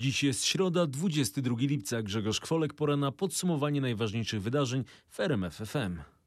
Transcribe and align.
Dziś 0.00 0.22
jest 0.22 0.44
środa, 0.44 0.86
22 0.86 1.56
lipca. 1.58 2.02
Grzegorz 2.02 2.40
Kwolek, 2.40 2.74
pora 2.74 2.96
na 2.96 3.12
podsumowanie 3.12 3.80
najważniejszych 3.80 4.42
wydarzeń 4.42 4.84
w 5.08 5.20
RMF 5.20 5.54
FM. 5.54 6.19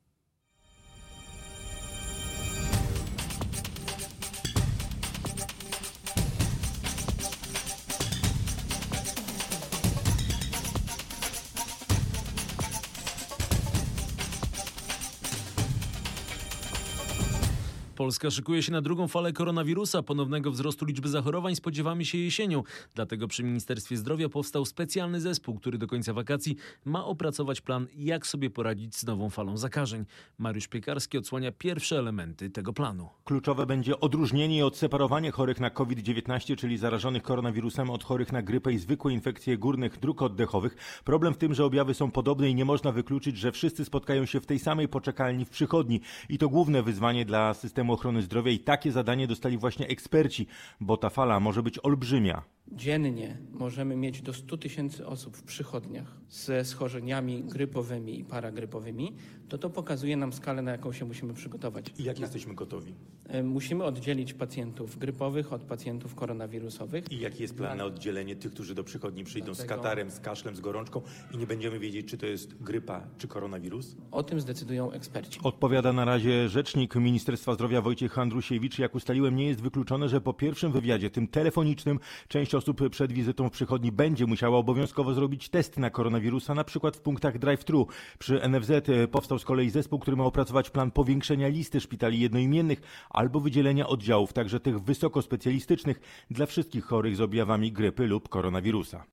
Polska 18.04 18.32
szykuje 18.32 18.64
się 18.64 18.72
na 18.72 18.82
drugą 18.82 19.08
falę 19.08 19.34
koronawirusa. 19.34 20.04
Ponownego 20.04 20.52
wzrostu 20.52 20.86
liczby 20.86 21.10
zachorowań 21.10 21.56
spodziewamy 21.56 22.06
się 22.06 22.18
jesienią. 22.18 22.64
Dlatego 22.96 23.28
przy 23.28 23.44
Ministerstwie 23.44 23.98
Zdrowia 23.98 24.30
powstał 24.30 24.66
specjalny 24.66 25.22
zespół, 25.22 25.60
który 25.60 25.78
do 25.78 25.88
końca 25.88 26.14
wakacji 26.14 26.56
ma 26.86 27.06
opracować 27.06 27.62
plan, 27.62 27.88
jak 27.96 28.28
sobie 28.28 28.50
poradzić 28.50 28.96
z 28.96 29.06
nową 29.06 29.30
falą 29.30 29.58
zakażeń. 29.58 30.06
Mariusz 30.38 30.68
Piekarski 30.68 31.18
odsłania 31.18 31.52
pierwsze 31.52 32.00
elementy 32.00 32.50
tego 32.50 32.74
planu. 32.74 33.10
Kluczowe 33.24 33.66
będzie 33.66 34.00
odróżnienie 34.00 34.58
i 34.58 34.64
odseparowanie 34.64 35.32
chorych 35.32 35.60
na 35.60 35.70
COVID-19, 35.70 36.56
czyli 36.56 36.78
zarażonych 36.78 37.24
koronawirusem 37.24 37.90
od 37.90 38.04
chorych 38.04 38.32
na 38.32 38.42
grypę 38.42 38.74
i 38.74 38.78
zwykłe 38.78 39.14
infekcje 39.14 39.58
górnych 39.58 40.00
dróg 40.00 40.22
oddechowych. 40.22 40.76
Problem 41.04 41.34
w 41.34 41.38
tym, 41.38 41.54
że 41.54 41.66
objawy 41.66 41.94
są 41.94 42.12
podobne 42.12 42.50
i 42.50 42.56
nie 42.56 42.66
można 42.66 42.92
wykluczyć, 42.92 43.38
że 43.38 43.52
wszyscy 43.52 43.86
spotkają 43.86 44.26
się 44.26 44.40
w 44.40 44.46
tej 44.46 44.60
samej 44.60 44.88
poczekalni 44.88 45.46
w 45.46 45.50
przychodni. 45.50 46.02
I 46.30 46.38
to 46.38 46.50
główne 46.50 46.84
wyzwanie 46.84 47.26
dla 47.26 47.54
systemu 47.54 47.93
ochrony 47.94 48.22
zdrowia 48.22 48.52
i 48.52 48.60
takie 48.60 48.92
zadanie 48.92 49.28
dostali 49.28 49.58
właśnie 49.58 49.88
eksperci, 49.88 50.48
bo 50.80 50.98
ta 50.98 51.10
fala 51.10 51.40
może 51.40 51.64
być 51.64 51.80
olbrzymia. 51.84 52.44
Dziennie 52.72 53.38
możemy 53.52 53.96
mieć 53.96 54.22
do 54.22 54.34
100 54.34 54.58
tysięcy 54.58 55.08
osób 55.08 55.38
w 55.38 55.44
przychodniach 55.44 56.18
ze 56.30 56.66
schorzeniami 56.66 57.44
grypowymi 57.44 58.20
i 58.20 58.24
paragrypowymi, 58.24 59.14
to 59.50 59.58
to 59.58 59.70
pokazuje 59.70 60.18
nam 60.18 60.34
skalę, 60.34 60.62
na 60.62 60.72
jaką 60.72 60.92
się 60.94 61.06
musimy 61.06 61.34
przygotować. 61.34 61.86
I 62.00 62.04
jak 62.04 62.20
jesteśmy 62.20 62.56
gotowi? 62.56 62.94
E, 63.28 63.44
Musimy 63.44 63.84
oddzielić 63.84 64.34
pacjentów 64.34 64.98
grypowych 64.98 65.54
od 65.54 65.64
pacjentów 65.64 66.16
koronawirusowych. 66.16 67.12
I 67.12 67.20
jaki 67.20 67.42
jest 67.42 67.56
plan 67.56 67.78
na 67.78 67.86
oddzielenie 67.86 68.36
tych, 68.36 68.52
którzy 68.52 68.76
do 68.76 68.84
przychodni 68.84 69.24
przyjdą 69.24 69.54
z 69.54 69.58
Dlatego- 69.58 69.82
katarem, 69.82 70.12
z 70.12 70.20
kaszlem, 70.20 70.56
z 70.56 70.60
gorączką 70.60 71.02
i 71.34 71.38
nie 71.38 71.48
będziemy 71.48 71.80
wiedzieć, 71.80 72.08
czy 72.08 72.18
to 72.18 72.26
jest 72.26 72.64
grypa, 72.64 73.02
czy 73.18 73.28
koronawirus? 73.28 73.96
O 74.12 74.24
tym 74.24 74.42
zdecydują 74.42 74.92
eksperci. 74.92 75.40
Odpowiada 75.44 75.94
na 75.94 76.06
razie 76.06 76.50
rzecznik 76.50 76.96
Ministerstwa 76.96 77.54
Zdrowia 77.54 77.82
Wojciech 77.82 78.18
Andrusiewicz. 78.20 78.80
Jak 78.80 78.96
ustaliłem, 78.96 79.36
nie 79.36 79.46
jest 79.48 79.62
wykluczone, 79.62 80.10
że 80.10 80.22
po 80.22 80.34
pierwszym 80.34 80.72
wywiadzie, 80.72 81.10
tym 81.10 81.28
telefonicznym, 81.28 82.00
część 82.28 82.53
osób 82.56 82.90
przed 82.90 83.12
wizytą 83.12 83.50
w 83.50 83.52
przychodni 83.52 83.92
będzie 83.92 84.26
musiała 84.26 84.58
obowiązkowo 84.58 85.14
zrobić 85.14 85.50
test 85.50 85.78
na 85.78 85.90
koronawirusa, 85.90 86.54
na 86.54 86.64
przykład 86.64 86.98
w 86.98 87.02
punktach 87.02 87.40
drive-thru. 87.40 87.88
Przy 88.20 88.50
NFZ 88.50 88.72
e, 88.72 89.08
powstał 89.08 89.40
z 89.40 89.46
kolei 89.46 89.70
zespół, 89.70 90.00
który 90.00 90.18
ma 90.18 90.24
opracować 90.24 90.70
plan 90.70 90.92
powiększenia 90.92 91.48
listy 91.48 91.82
szpitali 91.82 92.20
jednoimiennych 92.20 92.82
albo 93.10 93.40
wydzielenia 93.40 93.88
oddziałów, 93.88 94.34
także 94.34 94.60
tych 94.60 94.80
wysokospecjalistycznych, 94.80 96.26
dla 96.32 96.46
wszystkich 96.46 96.86
chorych 96.86 97.16
z 97.16 97.22
objawami 97.22 97.72
grypy 97.72 98.08
lub 98.08 98.30
koronawirusa. 98.30 99.06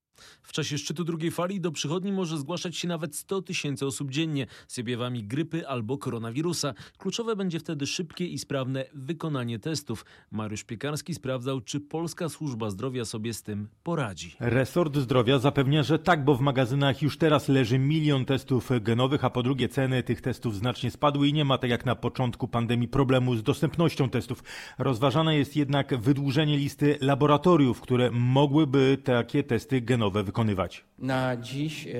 W 0.43 0.53
czasie 0.53 0.79
szczytu 0.79 1.05
drugiej 1.05 1.31
fali 1.31 1.61
do 1.61 1.73
przychodni 1.73 2.13
może 2.13 2.39
zgłaszać 2.39 2.77
się 2.77 2.89
nawet 2.89 3.17
100 3.17 3.43
tysięcy 3.43 3.87
osób 3.87 4.11
dziennie 4.11 4.47
z 4.69 4.79
objawami 4.79 5.25
grypy 5.25 5.69
albo 5.69 5.99
koronawirusa. 5.99 6.75
Kluczowe 6.99 7.37
będzie 7.37 7.61
wtedy 7.61 7.87
szybkie 7.87 8.27
i 8.27 8.39
sprawne 8.39 8.85
wykonanie 8.95 9.59
testów. 9.59 10.05
Mariusz 10.31 10.65
Piekarski 10.65 11.15
sprawdzał, 11.15 11.61
czy 11.61 11.81
Polska 11.81 12.29
Służba 12.29 12.71
Zdrowia 12.71 13.05
sobie 13.05 13.35
z 13.35 13.43
tym 13.43 13.69
poradzi. 13.83 14.37
Resort 14.41 14.97
Zdrowia 14.97 15.39
zapewnia, 15.39 15.83
że 15.83 15.99
tak, 15.99 16.25
bo 16.25 16.35
w 16.35 16.41
magazynach 16.41 17.03
już 17.03 17.19
teraz 17.19 17.49
leży 17.49 17.79
milion 17.79 18.25
testów 18.25 18.71
genowych, 18.81 19.25
a 19.25 19.31
po 19.31 19.43
drugie 19.43 19.69
ceny 19.69 20.03
tych 20.03 20.21
testów 20.21 20.57
znacznie 20.57 20.91
spadły 20.91 21.29
i 21.29 21.33
nie 21.33 21.45
ma 21.45 21.59
tak 21.59 21.71
jak 21.71 21.87
na 21.87 21.97
początku 21.97 22.49
pandemii 22.49 22.89
problemu 22.89 23.37
z 23.37 23.43
dostępnością 23.43 24.11
testów. 24.11 24.43
Rozważane 24.79 25.37
jest 25.37 25.57
jednak 25.57 26.01
wydłużenie 26.01 26.57
listy 26.57 26.99
laboratoriów, 27.01 27.81
które 27.81 28.11
mogłyby 28.11 28.99
takie 29.05 29.43
testy 29.43 29.81
genowe 29.81 30.10
wykonywać. 30.11 30.85
Na 30.99 31.37
dziś 31.37 31.87
e, 31.87 31.93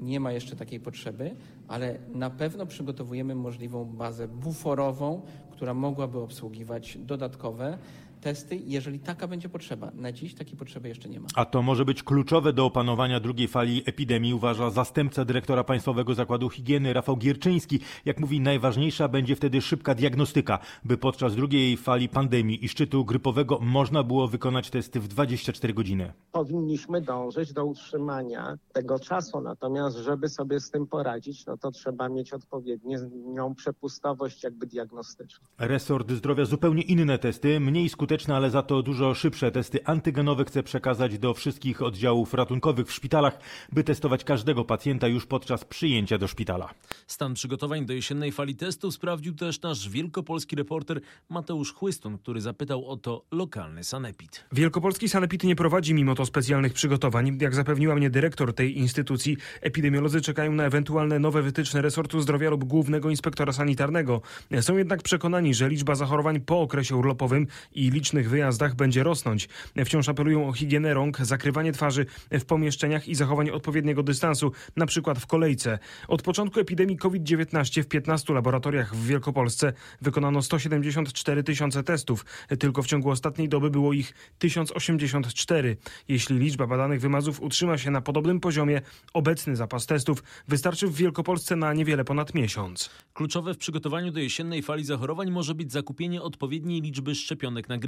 nie 0.00 0.20
ma 0.20 0.32
jeszcze 0.32 0.56
takiej 0.56 0.80
potrzeby, 0.80 1.30
ale 1.68 1.98
na 2.14 2.30
pewno 2.30 2.66
przygotowujemy 2.66 3.34
możliwą 3.34 3.84
bazę 3.84 4.28
buforową, 4.28 5.22
która 5.50 5.74
mogłaby 5.74 6.18
obsługiwać 6.18 6.98
dodatkowe 6.98 7.78
testy, 8.26 8.56
jeżeli 8.64 9.00
taka 9.00 9.28
będzie 9.28 9.48
potrzeba. 9.48 9.90
Na 9.94 10.12
dziś 10.12 10.34
takiej 10.34 10.56
potrzeby 10.56 10.88
jeszcze 10.88 11.08
nie 11.08 11.20
ma. 11.20 11.26
A 11.34 11.44
to 11.44 11.62
może 11.62 11.84
być 11.84 12.02
kluczowe 12.02 12.52
do 12.52 12.64
opanowania 12.64 13.20
drugiej 13.20 13.48
fali 13.48 13.82
epidemii, 13.86 14.34
uważa 14.34 14.70
zastępca 14.70 15.24
dyrektora 15.24 15.64
Państwowego 15.64 16.14
Zakładu 16.14 16.50
Higieny 16.50 16.92
Rafał 16.92 17.16
Gierczyński. 17.16 17.80
Jak 18.04 18.20
mówi, 18.20 18.40
najważniejsza 18.40 19.08
będzie 19.08 19.36
wtedy 19.36 19.60
szybka 19.60 19.94
diagnostyka, 19.94 20.58
by 20.84 20.98
podczas 20.98 21.36
drugiej 21.36 21.76
fali 21.76 22.08
pandemii 22.08 22.64
i 22.64 22.68
szczytu 22.68 23.04
grypowego 23.04 23.58
można 23.62 24.02
było 24.02 24.28
wykonać 24.28 24.70
testy 24.70 25.00
w 25.00 25.08
24 25.08 25.74
godziny. 25.74 26.12
powinniśmy 26.32 27.00
dążyć 27.00 27.52
do 27.52 27.64
utrzymania 27.64 28.58
tego 28.72 28.98
czasu. 28.98 29.40
Natomiast, 29.40 29.96
żeby 29.96 30.28
sobie 30.28 30.60
z 30.60 30.70
tym 30.70 30.86
poradzić, 30.86 31.46
no 31.46 31.56
to 31.56 31.70
trzeba 31.70 32.08
mieć 32.08 32.32
odpowiednią 32.32 33.54
przepustowość 33.54 34.44
jakby 34.44 34.66
diagnostyczną. 34.66 35.46
Resort 35.58 36.12
Zdrowia 36.12 36.44
zupełnie 36.44 36.82
inne 36.82 37.18
testy, 37.18 37.60
mniej 37.60 37.88
skuteczne, 37.88 38.15
ale 38.36 38.50
za 38.50 38.62
to 38.62 38.82
dużo 38.82 39.14
szybsze 39.14 39.50
testy 39.50 39.84
antygenowe 39.84 40.44
chce 40.44 40.62
przekazać 40.62 41.18
do 41.18 41.34
wszystkich 41.34 41.82
oddziałów 41.82 42.34
ratunkowych 42.34 42.86
w 42.86 42.92
szpitalach, 42.92 43.38
by 43.72 43.84
testować 43.84 44.24
każdego 44.24 44.64
pacjenta 44.64 45.08
już 45.08 45.26
podczas 45.26 45.64
przyjęcia 45.64 46.18
do 46.18 46.28
szpitala. 46.28 46.70
Stan 47.06 47.34
przygotowań 47.34 47.86
do 47.86 47.92
jesiennej 47.92 48.32
fali 48.32 48.56
testów 48.56 48.94
sprawdził 48.94 49.34
też 49.34 49.62
nasz 49.62 49.88
wielkopolski 49.88 50.56
reporter 50.56 51.00
Mateusz 51.28 51.72
Chłystun, 51.72 52.18
który 52.18 52.40
zapytał 52.40 52.88
o 52.88 52.96
to 52.96 53.24
lokalny 53.30 53.84
sanepid. 53.84 54.44
Wielkopolski 54.52 55.08
Sanepid 55.08 55.44
nie 55.44 55.56
prowadzi 55.56 55.94
mimo 55.94 56.14
to 56.14 56.26
specjalnych 56.26 56.72
przygotowań. 56.72 57.38
Jak 57.40 57.54
zapewniła 57.54 57.94
mnie 57.94 58.10
dyrektor 58.10 58.54
tej 58.54 58.78
instytucji, 58.78 59.36
epidemiolodzy 59.60 60.20
czekają 60.20 60.52
na 60.52 60.64
ewentualne 60.64 61.18
nowe 61.18 61.42
wytyczne 61.42 61.82
resortu 61.82 62.20
zdrowia 62.20 62.50
lub 62.50 62.64
głównego 62.64 63.10
inspektora 63.10 63.52
sanitarnego. 63.52 64.20
Są 64.60 64.76
jednak 64.76 65.02
przekonani, 65.02 65.54
że 65.54 65.68
liczba 65.68 65.94
zachorowań 65.94 66.40
po 66.40 66.60
okresie 66.60 66.96
urlopowym 66.96 67.46
i 67.74 67.90
licznych 68.06 68.30
wyjazdach 68.30 68.74
będzie 68.74 69.02
rosnąć. 69.02 69.48
Wciąż 69.84 70.08
apelują 70.08 70.48
o 70.48 70.52
higienę 70.52 70.94
rąk, 70.94 71.18
zakrywanie 71.18 71.72
twarzy 71.72 72.06
w 72.30 72.44
pomieszczeniach 72.44 73.08
i 73.08 73.14
zachowanie 73.14 73.52
odpowiedniego 73.52 74.02
dystansu, 74.02 74.52
na 74.76 74.86
przykład 74.86 75.18
w 75.18 75.26
kolejce. 75.26 75.78
Od 76.08 76.22
początku 76.22 76.60
epidemii 76.60 76.96
COVID-19 76.96 77.82
w 77.82 77.88
15 77.88 78.34
laboratoriach 78.34 78.96
w 78.96 79.06
Wielkopolsce 79.06 79.72
wykonano 80.02 80.42
174 80.42 81.42
tysiące 81.42 81.82
testów. 81.82 82.24
Tylko 82.58 82.82
w 82.82 82.86
ciągu 82.86 83.10
ostatniej 83.10 83.48
doby 83.48 83.70
było 83.70 83.92
ich 83.92 84.14
1084. 84.38 85.76
Jeśli 86.08 86.38
liczba 86.38 86.66
badanych 86.66 87.00
wymazów 87.00 87.40
utrzyma 87.40 87.78
się 87.78 87.90
na 87.90 88.00
podobnym 88.00 88.40
poziomie, 88.40 88.80
obecny 89.12 89.56
zapas 89.56 89.86
testów 89.86 90.22
wystarczy 90.48 90.86
w 90.86 90.94
Wielkopolsce 90.94 91.56
na 91.56 91.72
niewiele 91.72 92.04
ponad 92.04 92.34
miesiąc. 92.34 92.90
Kluczowe 93.14 93.54
w 93.54 93.58
przygotowaniu 93.58 94.12
do 94.12 94.20
jesiennej 94.20 94.62
fali 94.62 94.84
zachorowań 94.84 95.30
może 95.30 95.54
być 95.54 95.72
zakupienie 95.72 96.22
odpowiedniej 96.22 96.80
liczby 96.80 97.14
szczepionek 97.14 97.68
na 97.68 97.78
grypę. 97.78 97.85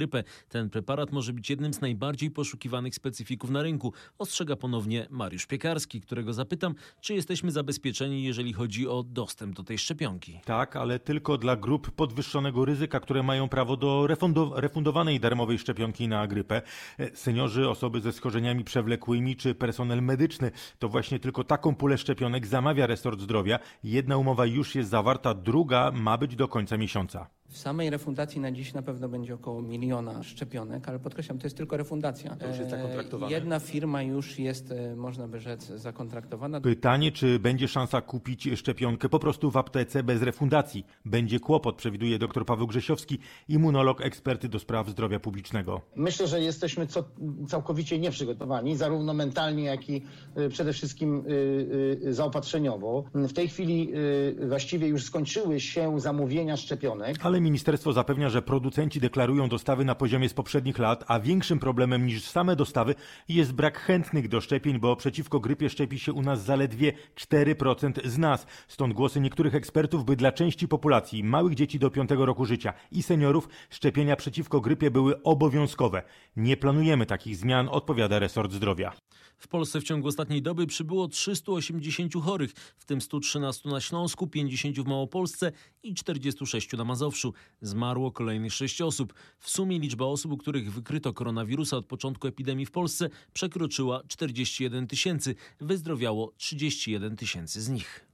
Ten 0.49 0.69
preparat 0.69 1.11
może 1.11 1.33
być 1.33 1.49
jednym 1.49 1.73
z 1.73 1.81
najbardziej 1.81 2.31
poszukiwanych 2.31 2.95
specyfików 2.95 3.49
na 3.49 3.61
rynku, 3.61 3.93
ostrzega 4.17 4.55
ponownie 4.55 5.07
Mariusz 5.09 5.45
Piekarski, 5.45 6.01
którego 6.01 6.33
zapytam, 6.33 6.75
czy 7.01 7.13
jesteśmy 7.13 7.51
zabezpieczeni, 7.51 8.23
jeżeli 8.23 8.53
chodzi 8.53 8.87
o 8.87 9.03
dostęp 9.03 9.55
do 9.55 9.63
tej 9.63 9.77
szczepionki. 9.77 10.39
Tak, 10.45 10.75
ale 10.75 10.99
tylko 10.99 11.37
dla 11.37 11.55
grup 11.55 11.91
podwyższonego 11.91 12.65
ryzyka, 12.65 12.99
które 12.99 13.23
mają 13.23 13.49
prawo 13.49 13.77
do 13.77 14.05
refundo- 14.07 14.51
refundowanej 14.55 15.19
darmowej 15.19 15.59
szczepionki 15.59 16.07
na 16.07 16.27
grypę. 16.27 16.61
E, 16.99 17.15
Seniorzy, 17.15 17.69
osoby 17.69 18.01
ze 18.01 18.11
schorzeniami 18.11 18.63
przewlekłymi 18.63 19.35
czy 19.35 19.55
personel 19.55 20.03
medyczny. 20.03 20.51
To 20.79 20.89
właśnie 20.89 21.19
tylko 21.19 21.43
taką 21.43 21.75
pulę 21.75 21.97
szczepionek 21.97 22.47
zamawia 22.47 22.87
resort 22.87 23.21
zdrowia. 23.21 23.59
Jedna 23.83 24.17
umowa 24.17 24.45
już 24.45 24.75
jest 24.75 24.89
zawarta, 24.89 25.33
druga 25.33 25.91
ma 25.91 26.17
być 26.17 26.35
do 26.35 26.47
końca 26.47 26.77
miesiąca. 26.77 27.29
W 27.49 27.57
samej 27.57 27.89
refundacji 27.89 28.41
na 28.41 28.51
dziś 28.51 28.73
na 28.73 28.81
pewno 28.81 29.09
będzie 29.09 29.33
około 29.33 29.61
miliona 29.61 30.23
szczepionek, 30.23 30.89
ale 30.89 30.99
podkreślam, 30.99 31.39
to 31.39 31.45
jest 31.45 31.57
tylko 31.57 31.77
refundacja. 31.77 32.35
To 32.35 32.47
już 32.47 32.57
jest 32.57 32.73
E, 32.73 32.77
zakontraktowane. 32.77 33.31
Jedna 33.31 33.59
firma 33.59 34.03
już 34.03 34.39
jest, 34.39 34.71
e, 34.71 34.95
można 34.95 35.27
by 35.27 35.39
rzec, 35.39 35.67
zakontraktowana. 35.67 36.61
Pytanie, 36.61 37.11
czy 37.11 37.39
będzie 37.39 37.67
szansa 37.67 38.01
kupić 38.01 38.49
szczepionkę 38.55 39.09
po 39.09 39.19
prostu 39.19 39.51
w 39.51 39.57
aptece 39.57 40.03
bez 40.03 40.21
refundacji? 40.21 40.85
Będzie 41.05 41.39
kłopot, 41.39 41.75
przewiduje 41.75 42.19
dr 42.19 42.45
Paweł 42.45 42.67
Grzesiowski, 42.67 43.19
immunolog, 43.47 44.01
ekspert 44.01 44.45
do 44.45 44.59
spraw 44.59 44.89
zdrowia 44.89 45.19
publicznego. 45.19 45.81
Myślę, 45.95 46.27
że 46.27 46.41
jesteśmy 46.41 46.87
co, 46.87 47.03
całkowicie 47.47 47.99
nieprzygotowani, 47.99 48.75
zarówno 48.75 49.13
mentalnie, 49.13 49.63
jak 49.63 49.89
i 49.89 50.01
y, 50.37 50.49
przede 50.49 50.73
wszystkim 50.73 51.23
zaopatrzeniowo. 52.09 53.03
W 53.13 53.33
tej 53.33 53.47
chwili 53.47 53.91
właściwie 54.47 54.87
już 54.87 55.03
skończyły 55.03 55.59
się 55.59 55.99
zamówienia 55.99 56.57
szczepionek. 56.57 57.17
Ale 57.21 57.38
ale 57.39 57.43
ministerstwo 57.43 57.93
zapewnia, 57.93 58.29
że 58.29 58.41
producenci 58.41 58.99
deklarują 58.99 59.49
dostawy 59.49 59.85
na 59.85 59.95
poziomie 59.95 60.29
z 60.29 60.33
poprzednich 60.33 60.79
lat, 60.79 61.03
a 61.07 61.19
większym 61.19 61.59
problemem 61.59 62.05
niż 62.05 62.23
same 62.23 62.55
dostawy 62.55 62.95
jest 63.29 63.53
brak 63.53 63.79
chętnych 63.79 64.27
do 64.27 64.41
szczepień, 64.41 64.79
bo 64.79 64.95
przeciwko 64.95 65.39
grypie 65.39 65.69
szczepi 65.69 65.99
się 65.99 66.13
u 66.13 66.21
nas 66.21 66.43
zaledwie 66.43 66.93
4% 67.15 68.07
z 68.07 68.17
nas. 68.17 68.45
Stąd 68.67 68.93
głosy 68.93 69.19
niektórych 69.19 69.55
ekspertów, 69.55 70.05
by 70.05 70.15
dla 70.15 70.31
części 70.31 70.67
populacji 70.67 71.23
małych 71.23 71.55
dzieci 71.55 71.79
do 71.79 71.89
5 71.89 72.09
roku 72.11 72.45
życia 72.45 72.73
i 72.91 73.03
seniorów 73.03 73.49
szczepienia 73.69 74.15
przeciwko 74.15 74.61
grypie 74.61 74.91
były 74.91 75.23
obowiązkowe. 75.23 76.03
Nie 76.35 76.57
planujemy 76.57 77.05
takich 77.05 77.37
zmian, 77.37 77.69
odpowiada 77.71 78.19
resort 78.19 78.51
zdrowia. 78.51 78.93
W 79.39 79.47
Polsce 79.47 79.81
w 79.81 79.83
ciągu 79.83 80.07
ostatniej 80.07 80.41
doby 80.41 80.67
przybyło 80.67 81.07
380 81.07 82.13
chorych, 82.13 82.51
w 82.77 82.85
tym 82.85 83.01
113 83.01 83.69
na 83.69 83.81
Śląsku, 83.81 84.27
50 84.27 84.79
w 84.79 84.87
Małopolsce 84.87 85.51
i 85.83 85.93
46 85.93 86.73
na 86.73 86.83
Mazowszu. 86.83 87.28
Zmarło 87.61 88.11
kolejnych 88.11 88.53
6 88.53 88.81
osób. 88.81 89.13
W 89.39 89.49
sumie 89.49 89.79
liczba 89.79 90.05
osób, 90.05 90.31
u 90.31 90.37
których 90.37 90.73
wykryto 90.73 91.13
koronawirusa 91.13 91.77
od 91.77 91.85
początku 91.85 92.27
epidemii 92.27 92.65
w 92.65 92.71
Polsce 92.71 93.09
przekroczyła 93.33 94.01
41 94.07 94.87
tysięcy. 94.87 95.35
Wyzdrowiało 95.59 96.33
31 96.37 97.15
tysięcy 97.15 97.61
z 97.61 97.69
nich. 97.69 98.08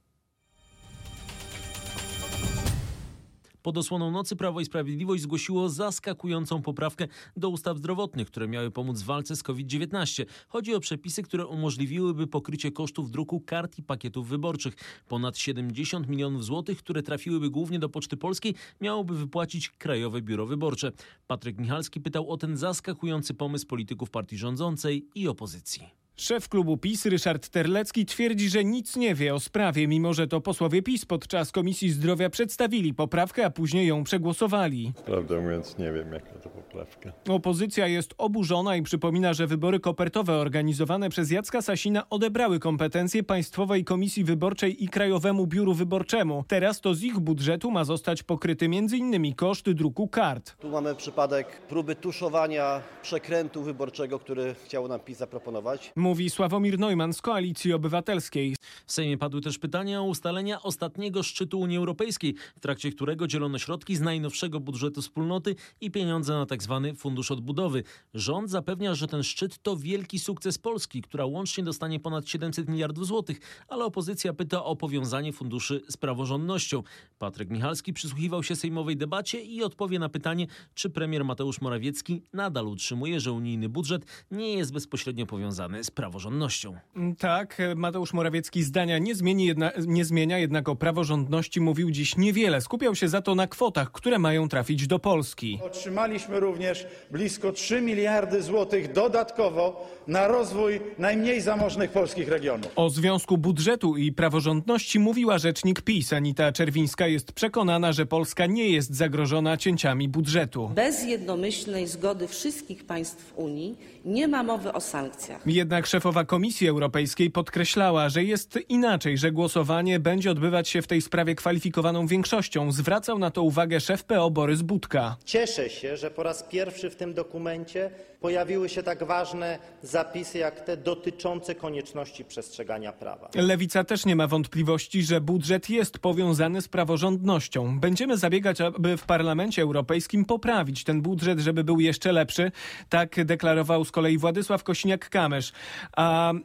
Pod 3.66 3.78
osłoną 3.78 4.10
nocy 4.10 4.36
Prawo 4.36 4.60
i 4.60 4.64
Sprawiedliwość 4.64 5.22
zgłosiło 5.22 5.68
zaskakującą 5.68 6.62
poprawkę 6.62 7.08
do 7.36 7.48
ustaw 7.48 7.78
zdrowotnych, 7.78 8.28
które 8.28 8.48
miały 8.48 8.70
pomóc 8.70 9.02
w 9.02 9.04
walce 9.04 9.36
z 9.36 9.42
COVID-19. 9.42 10.24
Chodzi 10.48 10.74
o 10.74 10.80
przepisy, 10.80 11.22
które 11.22 11.46
umożliwiłyby 11.46 12.26
pokrycie 12.26 12.72
kosztów 12.72 13.10
druku 13.10 13.40
kart 13.40 13.78
i 13.78 13.82
pakietów 13.82 14.28
wyborczych. 14.28 14.74
Ponad 15.08 15.38
70 15.38 16.08
milionów 16.08 16.44
złotych, 16.44 16.78
które 16.78 17.02
trafiłyby 17.02 17.50
głównie 17.50 17.78
do 17.78 17.88
Poczty 17.88 18.16
Polskiej, 18.16 18.54
miałoby 18.80 19.14
wypłacić 19.14 19.70
Krajowe 19.70 20.22
Biuro 20.22 20.46
Wyborcze. 20.46 20.92
Patryk 21.26 21.58
Michalski 21.58 22.00
pytał 22.00 22.30
o 22.30 22.36
ten 22.36 22.56
zaskakujący 22.56 23.34
pomysł 23.34 23.66
polityków 23.66 24.10
partii 24.10 24.38
rządzącej 24.38 25.08
i 25.14 25.28
opozycji. 25.28 26.05
Szef 26.18 26.48
klubu 26.48 26.76
PiS 26.76 27.06
Ryszard 27.06 27.48
Terlecki 27.48 28.06
twierdzi, 28.06 28.48
że 28.48 28.64
nic 28.64 28.96
nie 28.96 29.14
wie 29.14 29.34
o 29.34 29.40
sprawie, 29.40 29.88
mimo 29.88 30.14
że 30.14 30.26
to 30.26 30.40
posłowie 30.40 30.82
PiS 30.82 31.04
podczas 31.04 31.52
Komisji 31.52 31.90
Zdrowia 31.90 32.30
przedstawili 32.30 32.94
poprawkę, 32.94 33.46
a 33.46 33.50
później 33.50 33.86
ją 33.86 34.04
przegłosowali. 34.04 34.92
Prawdę 35.06 35.40
mówiąc 35.40 35.78
nie 35.78 35.92
wiem 35.92 36.12
jaka 36.12 36.38
to 36.38 36.48
poprawka. 36.48 37.12
Opozycja 37.28 37.86
jest 37.86 38.14
oburzona 38.18 38.76
i 38.76 38.82
przypomina, 38.82 39.34
że 39.34 39.46
wybory 39.46 39.80
kopertowe 39.80 40.36
organizowane 40.36 41.10
przez 41.10 41.30
Jacka 41.30 41.62
Sasina 41.62 42.08
odebrały 42.10 42.58
kompetencje 42.58 43.22
Państwowej 43.22 43.84
Komisji 43.84 44.24
Wyborczej 44.24 44.84
i 44.84 44.88
Krajowemu 44.88 45.46
Biuru 45.46 45.74
Wyborczemu. 45.74 46.44
Teraz 46.48 46.80
to 46.80 46.94
z 46.94 47.02
ich 47.02 47.18
budżetu 47.18 47.70
ma 47.70 47.84
zostać 47.84 48.22
pokryty 48.22 48.64
m.in. 48.64 49.34
koszt 49.34 49.70
druku 49.70 50.08
kart. 50.08 50.56
Tu 50.56 50.68
mamy 50.68 50.94
przypadek 50.94 51.60
próby 51.68 51.96
tuszowania 51.96 52.82
przekrętu 53.02 53.62
wyborczego, 53.62 54.18
który 54.18 54.54
chciał 54.64 54.88
nam 54.88 55.00
PiS 55.00 55.18
zaproponować. 55.18 55.92
Mówi 56.06 56.30
Sławomir 56.30 56.78
Neumann 56.78 57.12
z 57.12 57.22
Koalicji 57.22 57.72
Obywatelskiej. 57.72 58.56
W 58.86 58.92
Sejmie 58.92 59.18
padły 59.18 59.40
też 59.40 59.58
pytania 59.58 60.00
o 60.00 60.04
ustalenia 60.04 60.62
ostatniego 60.62 61.22
szczytu 61.22 61.60
Unii 61.60 61.76
Europejskiej, 61.78 62.34
w 62.56 62.60
trakcie 62.60 62.92
którego 62.92 63.26
dzielono 63.26 63.58
środki 63.58 63.96
z 63.96 64.00
najnowszego 64.00 64.60
budżetu 64.60 65.02
wspólnoty 65.02 65.54
i 65.80 65.90
pieniądze 65.90 66.32
na 66.34 66.46
tzw. 66.46 66.92
Fundusz 66.96 67.30
Odbudowy. 67.30 67.82
Rząd 68.14 68.50
zapewnia, 68.50 68.94
że 68.94 69.06
ten 69.06 69.22
szczyt 69.22 69.62
to 69.62 69.76
wielki 69.76 70.18
sukces 70.18 70.58
Polski, 70.58 71.02
która 71.02 71.26
łącznie 71.26 71.64
dostanie 71.64 72.00
ponad 72.00 72.28
700 72.28 72.68
miliardów 72.68 73.06
złotych, 73.06 73.40
ale 73.68 73.84
opozycja 73.84 74.32
pyta 74.32 74.64
o 74.64 74.76
powiązanie 74.76 75.32
funduszy 75.32 75.82
z 75.88 75.96
praworządnością. 75.96 76.82
Patryk 77.18 77.50
Michalski 77.50 77.92
przysłuchiwał 77.92 78.42
się 78.42 78.56
sejmowej 78.56 78.96
debacie 78.96 79.40
i 79.40 79.62
odpowie 79.62 79.98
na 79.98 80.08
pytanie, 80.08 80.46
czy 80.74 80.90
premier 80.90 81.24
Mateusz 81.24 81.60
Morawiecki 81.60 82.22
nadal 82.32 82.66
utrzymuje, 82.66 83.20
że 83.20 83.32
unijny 83.32 83.68
budżet 83.68 84.06
nie 84.30 84.52
jest 84.52 84.72
bezpośrednio 84.72 85.26
powiązany 85.26 85.84
z 85.84 85.90
praworządnością. 85.96 86.76
Tak, 87.18 87.62
Mateusz 87.76 88.12
Morawiecki 88.12 88.62
zdania 88.62 88.98
nie, 88.98 89.14
zmieni 89.14 89.46
jedna, 89.46 89.70
nie 89.86 90.04
zmienia, 90.04 90.38
jednak 90.38 90.68
o 90.68 90.76
praworządności 90.76 91.60
mówił 91.60 91.90
dziś 91.90 92.16
niewiele. 92.16 92.60
Skupiał 92.60 92.94
się 92.94 93.08
za 93.08 93.22
to 93.22 93.34
na 93.34 93.46
kwotach, 93.46 93.92
które 93.92 94.18
mają 94.18 94.48
trafić 94.48 94.86
do 94.86 94.98
Polski. 94.98 95.58
Otrzymaliśmy 95.62 96.40
również 96.40 96.86
blisko 97.10 97.52
3 97.52 97.80
miliardy 97.80 98.42
złotych 98.42 98.92
dodatkowo 98.92 99.86
na 100.06 100.28
rozwój 100.28 100.80
najmniej 100.98 101.40
zamożnych 101.40 101.90
polskich 101.90 102.28
regionów. 102.28 102.72
O 102.76 102.90
związku 102.90 103.38
budżetu 103.38 103.96
i 103.96 104.12
praworządności 104.12 104.98
mówiła 104.98 105.38
rzecznik 105.38 105.82
PiS. 105.82 106.12
Anita 106.12 106.52
Czerwińska 106.52 107.06
jest 107.06 107.32
przekonana, 107.32 107.92
że 107.92 108.06
Polska 108.06 108.46
nie 108.46 108.68
jest 108.68 108.94
zagrożona 108.94 109.56
cięciami 109.56 110.08
budżetu. 110.08 110.70
Bez 110.74 111.04
jednomyślnej 111.04 111.86
zgody 111.86 112.28
wszystkich 112.28 112.84
państw 112.84 113.32
Unii 113.36 113.76
nie 114.04 114.28
ma 114.28 114.42
mowy 114.42 114.72
o 114.72 114.80
sankcjach. 114.80 115.46
Jednak 115.46 115.85
szefowa 115.86 116.24
Komisji 116.24 116.68
Europejskiej 116.68 117.30
podkreślała, 117.30 118.08
że 118.08 118.24
jest 118.24 118.58
inaczej, 118.68 119.18
że 119.18 119.32
głosowanie 119.32 120.00
będzie 120.00 120.30
odbywać 120.30 120.68
się 120.68 120.82
w 120.82 120.86
tej 120.86 121.02
sprawie 121.02 121.34
kwalifikowaną 121.34 122.06
większością. 122.06 122.72
Zwracał 122.72 123.18
na 123.18 123.30
to 123.30 123.42
uwagę 123.42 123.80
szef 123.80 124.04
PO 124.04 124.30
Borys 124.30 124.62
Budka. 124.62 125.16
Cieszę 125.24 125.70
się, 125.70 125.96
że 125.96 126.10
po 126.10 126.22
raz 126.22 126.42
pierwszy 126.42 126.90
w 126.90 126.96
tym 126.96 127.14
dokumencie 127.14 127.90
pojawiły 128.20 128.68
się 128.68 128.82
tak 128.82 129.04
ważne 129.04 129.58
zapisy 129.82 130.38
jak 130.38 130.60
te 130.60 130.76
dotyczące 130.76 131.54
konieczności 131.54 132.24
przestrzegania 132.24 132.92
prawa. 132.92 133.28
Lewica 133.34 133.84
też 133.84 134.06
nie 134.06 134.16
ma 134.16 134.26
wątpliwości, 134.26 135.02
że 135.02 135.20
budżet 135.20 135.70
jest 135.70 135.98
powiązany 135.98 136.62
z 136.62 136.68
praworządnością. 136.68 137.80
Będziemy 137.80 138.16
zabiegać, 138.16 138.60
aby 138.60 138.96
w 138.96 139.04
Parlamencie 139.04 139.62
Europejskim 139.62 140.24
poprawić 140.24 140.84
ten 140.84 141.02
budżet, 141.02 141.38
żeby 141.38 141.64
był 141.64 141.80
jeszcze 141.80 142.12
lepszy. 142.12 142.52
Tak 142.88 143.24
deklarował 143.24 143.84
z 143.84 143.90
kolei 143.90 144.18
Władysław 144.18 144.64
Kosiniak-Kamysz. 144.64 145.52
A 145.96 146.32
e, 146.32 146.38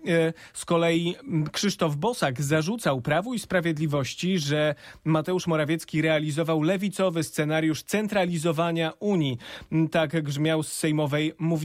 z 0.54 0.66
kolei 0.66 1.16
Krzysztof 1.52 1.96
Bosak 1.96 2.42
zarzucał 2.42 3.02
Prawu 3.02 3.34
i 3.34 3.40
Sprawiedliwości, 3.40 4.40
że 4.40 4.76
Mateusz 5.04 5.48
Morawiecki 5.48 6.02
realizował 6.02 6.64
lewicowy 6.64 7.24
scenariusz 7.24 7.84
centralizowania 7.84 8.94
Unii. 9.00 9.38
Tak 9.92 10.24
grzmiał 10.24 10.64
z 10.64 10.74
sejmowej 10.74 11.34
mównicy. 11.40 11.61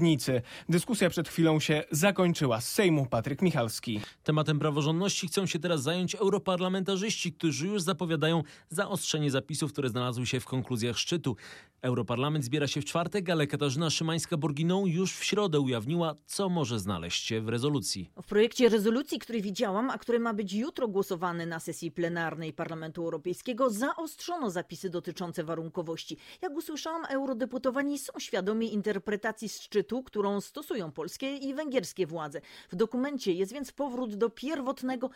Dyskusja 0.68 1.10
przed 1.10 1.28
chwilą 1.28 1.60
się 1.60 1.84
zakończyła. 1.90 2.60
Z 2.60 2.68
Sejmu 2.68 3.06
Patryk 3.06 3.42
Michalski. 3.42 4.00
Tematem 4.24 4.58
praworządności 4.58 5.28
chcą 5.28 5.46
się 5.46 5.58
teraz 5.58 5.82
zająć 5.82 6.14
europarlamentarzyści, 6.14 7.32
którzy 7.32 7.66
już 7.66 7.82
zapowiadają 7.82 8.42
zaostrzenie 8.68 9.30
zapisów, 9.30 9.72
które 9.72 9.88
znalazły 9.88 10.26
się 10.26 10.40
w 10.40 10.44
konkluzjach 10.44 10.98
szczytu. 10.98 11.36
Europarlament 11.86 12.44
zbiera 12.44 12.66
się 12.66 12.80
w 12.80 12.84
czwartek, 12.84 13.30
ale 13.30 13.46
Katarzyna 13.46 13.88
Szymańska-Borginą 13.88 14.86
już 14.86 15.16
w 15.16 15.24
środę 15.24 15.60
ujawniła, 15.60 16.14
co 16.26 16.48
może 16.48 16.78
znaleźć 16.78 17.26
się 17.26 17.40
w 17.40 17.48
rezolucji. 17.48 18.10
W 18.22 18.26
projekcie 18.26 18.68
rezolucji, 18.68 19.18
który 19.18 19.40
widziałam, 19.40 19.90
a 19.90 19.98
który 19.98 20.20
ma 20.20 20.34
być 20.34 20.52
jutro 20.52 20.88
głosowany 20.88 21.46
na 21.46 21.60
sesji 21.60 21.90
plenarnej 21.90 22.52
Parlamentu 22.52 23.02
Europejskiego, 23.02 23.70
zaostrzono 23.70 24.50
zapisy 24.50 24.90
dotyczące 24.90 25.44
warunkowości. 25.44 26.16
Jak 26.42 26.52
usłyszałam, 26.52 27.04
eurodeputowani 27.04 27.98
są 27.98 28.12
świadomi 28.18 28.74
interpretacji 28.74 29.48
szczytu, 29.48 30.02
którą 30.02 30.40
stosują 30.40 30.92
polskie 30.92 31.36
i 31.36 31.54
węgierskie 31.54 32.06
władze. 32.06 32.40
W 32.70 32.76
dokumencie 32.76 33.32
jest 33.32 33.52
więc 33.52 33.72
powrót 33.72 34.14
do 34.14 34.30
pierwotnego, 34.30 35.10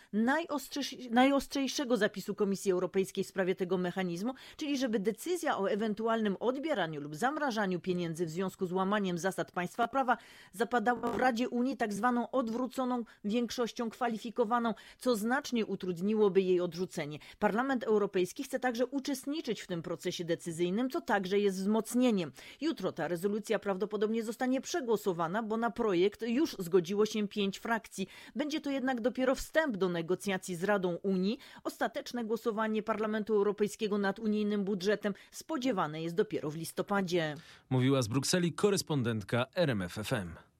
najostrzejszego 1.11 1.97
zapisu 1.97 2.35
Komisji 2.35 2.73
Europejskiej 2.73 3.25
w 3.25 3.27
sprawie 3.27 3.55
tego 3.55 3.79
mechanizmu, 3.79 4.35
czyli 4.57 4.79
żeby 4.79 4.99
decyzja 4.99 5.59
o 5.59 5.71
ewentualnym 5.71 6.37
odbieraniu 6.61 7.01
lub 7.01 7.17
zamrażaniu 7.17 7.81
pieniędzy 7.81 8.27
w 8.27 8.31
związku 8.31 8.67
z 8.67 8.73
łamaniem 8.73 9.19
zasad 9.19 9.53
państwa 9.53 9.89
prawa 9.89 10.17
zapadała 10.53 11.13
w 11.13 11.19
Radzie 11.19 11.49
Unii 11.49 11.77
tak 11.77 11.93
zwaną 11.93 12.31
odwróconą 12.31 13.05
większością 13.25 13.91
kwalifikowaną, 13.91 14.75
co 14.99 15.17
znacznie 15.17 15.67
utrudniłoby 15.67 16.41
jej 16.41 16.61
odrzucenie. 16.61 17.19
Parlament 17.39 17.85
Europejski 17.85 18.45
chce 18.45 18.61
także 18.61 18.87
uczestniczyć 18.87 19.61
w 19.61 19.67
tym 19.67 19.83
procesie 19.83 20.25
decyzyjnym, 20.25 20.91
co 20.91 21.01
także 21.01 21.39
jest 21.39 21.59
wzmocnieniem. 21.59 22.33
Jutro 22.61 22.93
ta 22.93 23.09
rezolucja 23.09 23.59
prawdopodobnie 23.59 24.23
zostanie 24.23 24.61
przegłosowana, 24.61 25.43
bo 25.43 25.57
na 25.57 25.71
projekt 25.71 26.23
już 26.23 26.57
zgodziło 26.59 27.07
się 27.07 27.29
pięć 27.29 27.59
frakcji. 27.59 28.07
Będzie 28.37 28.61
to 28.61 28.71
jednak 28.71 29.01
dopiero 29.01 29.35
wstęp 29.35 29.77
do 29.77 29.89
negocjacji 29.89 30.57
z 30.57 30.65
Radą 30.65 30.99
Unii. 31.03 31.39
Ostateczne 31.65 32.25
głosowanie 32.25 32.83
Parlamentu 32.83 33.35
Europejskiego 33.35 33.99
nad 33.99 34.19
unijnym 34.19 34.65
budżetem 34.65 35.15
spodziewane 35.31 36.03
jest 36.03 36.15
dopiero 36.15 36.50
w 36.51 36.57
listopadzie. 36.57 37.37
Mówiła 37.71 38.03
z 38.03 38.09
Brukseli 38.09 38.53
korespondentka 38.53 39.47
RMFFM. 39.55 40.51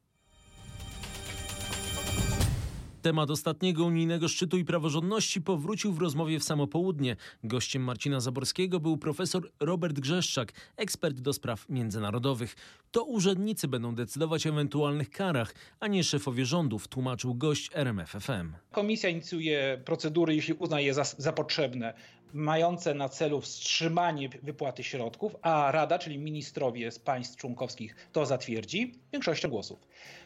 Temat 3.03 3.31
ostatniego 3.31 3.85
unijnego 3.85 4.29
szczytu 4.29 4.59
i 4.59 4.65
praworządności 4.65 5.43
powrócił 5.43 5.93
w 5.93 5.99
rozmowie 5.99 6.39
w 6.39 6.45
samo 6.45 6.67
południe. 6.67 7.17
Gościem 7.45 7.83
Marcina 7.83 8.21
Zaborskiego 8.21 8.81
był 8.81 8.97
profesor 8.97 9.51
Robert 9.61 10.01
Grzeszczak, 10.01 10.53
ekspert 10.77 11.21
do 11.21 11.33
spraw 11.33 11.69
międzynarodowych. 11.69 12.57
To 12.91 13.05
urzędnicy 13.05 13.69
będą 13.69 13.95
decydować 13.95 14.47
o 14.47 14.51
ewentualnych 14.51 15.11
karach, 15.11 15.55
a 15.81 15.87
nie 15.87 16.05
szefowie 16.05 16.47
rządów, 16.47 16.89
tłumaczył 16.89 17.35
gość 17.35 17.71
RMFFM. 17.75 18.53
Komisja 18.73 19.09
inicjuje 19.09 19.83
procedury, 19.85 20.35
jeśli 20.35 20.55
uzna 20.55 20.81
je 20.81 20.95
za, 20.95 21.05
za 21.05 21.33
potrzebne. 21.33 21.95
Mające 22.33 22.95
na 22.95 23.09
celu 23.09 23.41
wstrzymanie 23.41 24.29
wypłaty 24.29 24.85
środków, 24.85 25.37
a 25.43 25.73
Rada, 25.73 25.99
czyli 25.99 26.19
ministrowie 26.19 26.93
z 26.93 26.99
państw 26.99 27.37
członkowskich 27.37 28.09
to 28.13 28.27
zatwierdzi 28.27 28.95
większością 29.13 29.49
głosów 29.49 29.79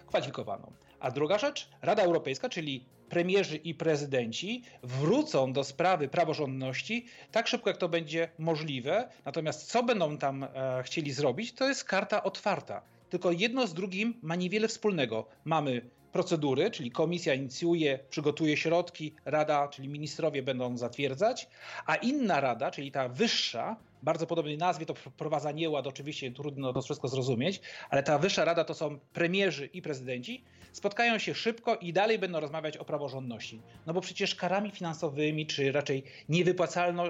kwalifikowaną. 0.06 0.72
A 1.00 1.10
druga 1.10 1.38
rzecz, 1.38 1.68
Rada 1.82 2.02
Europejska, 2.02 2.48
czyli 2.48 2.84
premierzy 3.08 3.56
i 3.56 3.74
prezydenci 3.74 4.62
wrócą 4.82 5.52
do 5.52 5.64
sprawy 5.64 6.08
praworządności 6.08 7.06
tak 7.32 7.48
szybko, 7.48 7.70
jak 7.70 7.76
to 7.76 7.88
będzie 7.88 8.28
możliwe. 8.38 9.08
Natomiast 9.24 9.70
co 9.70 9.82
będą 9.82 10.18
tam 10.18 10.44
e, 10.44 10.82
chcieli 10.82 11.12
zrobić, 11.12 11.52
to 11.52 11.68
jest 11.68 11.84
karta 11.84 12.22
otwarta. 12.22 12.82
Tylko 13.10 13.32
jedno 13.32 13.66
z 13.66 13.74
drugim 13.74 14.14
ma 14.22 14.36
niewiele 14.36 14.68
wspólnego. 14.68 15.26
Mamy 15.44 15.90
procedury, 16.14 16.70
czyli 16.70 16.90
komisja 16.90 17.34
inicjuje, 17.34 17.98
przygotuje 18.10 18.56
środki, 18.56 19.14
rada, 19.24 19.68
czyli 19.68 19.88
ministrowie 19.88 20.42
będą 20.42 20.76
zatwierdzać, 20.76 21.48
a 21.86 21.94
inna 21.96 22.40
rada, 22.40 22.70
czyli 22.70 22.92
ta 22.92 23.08
wyższa, 23.08 23.76
bardzo 24.02 24.26
podobnej 24.26 24.58
nazwie, 24.58 24.86
to 24.86 24.94
wprowadza 24.94 25.52
nieład, 25.52 25.86
oczywiście 25.86 26.30
trudno 26.30 26.72
to 26.72 26.82
wszystko 26.82 27.08
zrozumieć, 27.08 27.60
ale 27.90 28.02
ta 28.02 28.18
wyższa 28.18 28.44
rada 28.44 28.64
to 28.64 28.74
są 28.74 28.98
premierzy 29.12 29.66
i 29.66 29.82
prezydenci, 29.82 30.44
spotkają 30.72 31.18
się 31.18 31.34
szybko 31.34 31.76
i 31.76 31.92
dalej 31.92 32.18
będą 32.18 32.40
rozmawiać 32.40 32.76
o 32.76 32.84
praworządności. 32.84 33.60
No 33.86 33.94
bo 33.94 34.00
przecież 34.00 34.34
karami 34.34 34.70
finansowymi, 34.70 35.46
czy 35.46 35.72
raczej 35.72 36.02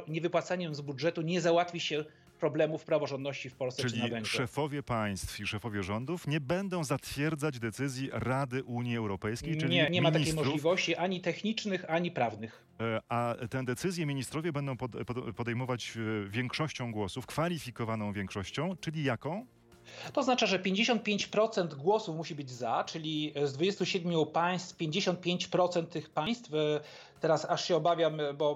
niewypłacaniem 0.08 0.74
z 0.74 0.80
budżetu 0.80 1.22
nie 1.22 1.40
załatwi 1.40 1.80
się 1.80 2.04
problemów 2.44 2.84
praworządności 2.84 3.50
w 3.50 3.54
Polsce 3.56 3.82
Czyli 3.82 3.94
czy 3.94 3.98
na 4.00 4.08
Węgrzech. 4.08 4.34
szefowie 4.36 4.82
państw 4.82 5.40
i 5.40 5.46
szefowie 5.46 5.82
rządów 5.82 6.26
nie 6.26 6.40
będą 6.40 6.84
zatwierdzać 6.84 7.58
decyzji 7.58 8.08
Rady 8.12 8.64
Unii 8.64 8.96
Europejskiej, 8.96 9.56
czyli 9.56 9.70
Nie, 9.74 9.90
nie 9.90 10.02
ma 10.02 10.10
takiej 10.12 10.34
możliwości 10.34 10.96
ani 10.96 11.20
technicznych, 11.20 11.90
ani 11.90 12.10
prawnych. 12.10 12.64
e, 12.80 13.00
A 13.08 13.34
tę 13.50 13.64
decyzję 13.64 14.06
ministrowie 14.06 14.52
będą 14.52 14.76
pod, 14.76 14.92
pod, 15.06 15.36
podejmować 15.36 15.94
e, 15.96 16.28
większością 16.28 16.92
głosów, 16.92 17.26
kwalifikowaną 17.26 18.12
większością, 18.12 18.76
czyli 18.80 19.04
jaką? 19.04 19.46
To 20.12 20.20
oznacza, 20.20 20.46
że 20.46 20.58
55% 20.58 21.74
głosów 21.74 22.16
musi 22.16 22.34
być 22.34 22.50
za, 22.50 22.84
czyli 22.84 23.34
z 23.44 23.52
27 23.52 24.26
państw 24.26 24.76
55% 24.76 25.86
tych 25.86 26.10
państw, 26.10 26.54
e, 26.54 26.80
teraz 27.20 27.44
aż 27.44 27.64
się 27.64 27.76
obawiam, 27.76 28.18
bo, 28.38 28.54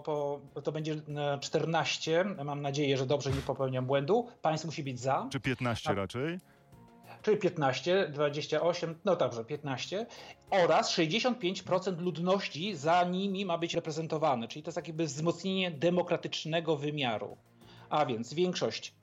bo 0.54 0.62
to 0.62 0.72
będzie 0.72 0.92
e, 0.92 1.38
14, 1.40 2.24
mam 2.44 2.62
nadzieję, 2.62 2.96
że 2.96 3.06
dobrze 3.06 3.30
nie 3.30 3.40
popełniam 3.40 3.86
błędu, 3.86 4.26
państw 4.42 4.66
musi 4.66 4.82
być 4.82 5.00
za. 5.00 5.28
Czy 5.30 5.40
15 5.40 5.94
raczej? 5.94 6.38
Czyli 7.22 7.36
15, 7.36 8.08
28, 8.08 8.94
no 9.04 9.16
dobrze, 9.16 9.44
15 9.44 10.06
oraz 10.50 10.92
65% 10.92 12.00
ludności 12.00 12.76
za 12.76 13.04
nimi 13.04 13.44
ma 13.44 13.58
być 13.58 13.74
reprezentowane, 13.74 14.48
czyli 14.48 14.62
to 14.62 14.68
jest 14.68 14.88
jakby 14.88 15.04
wzmocnienie 15.04 15.70
demokratycznego 15.70 16.76
wymiaru. 16.76 17.36
A 17.90 18.06
więc 18.06 18.34
większość 18.34 18.94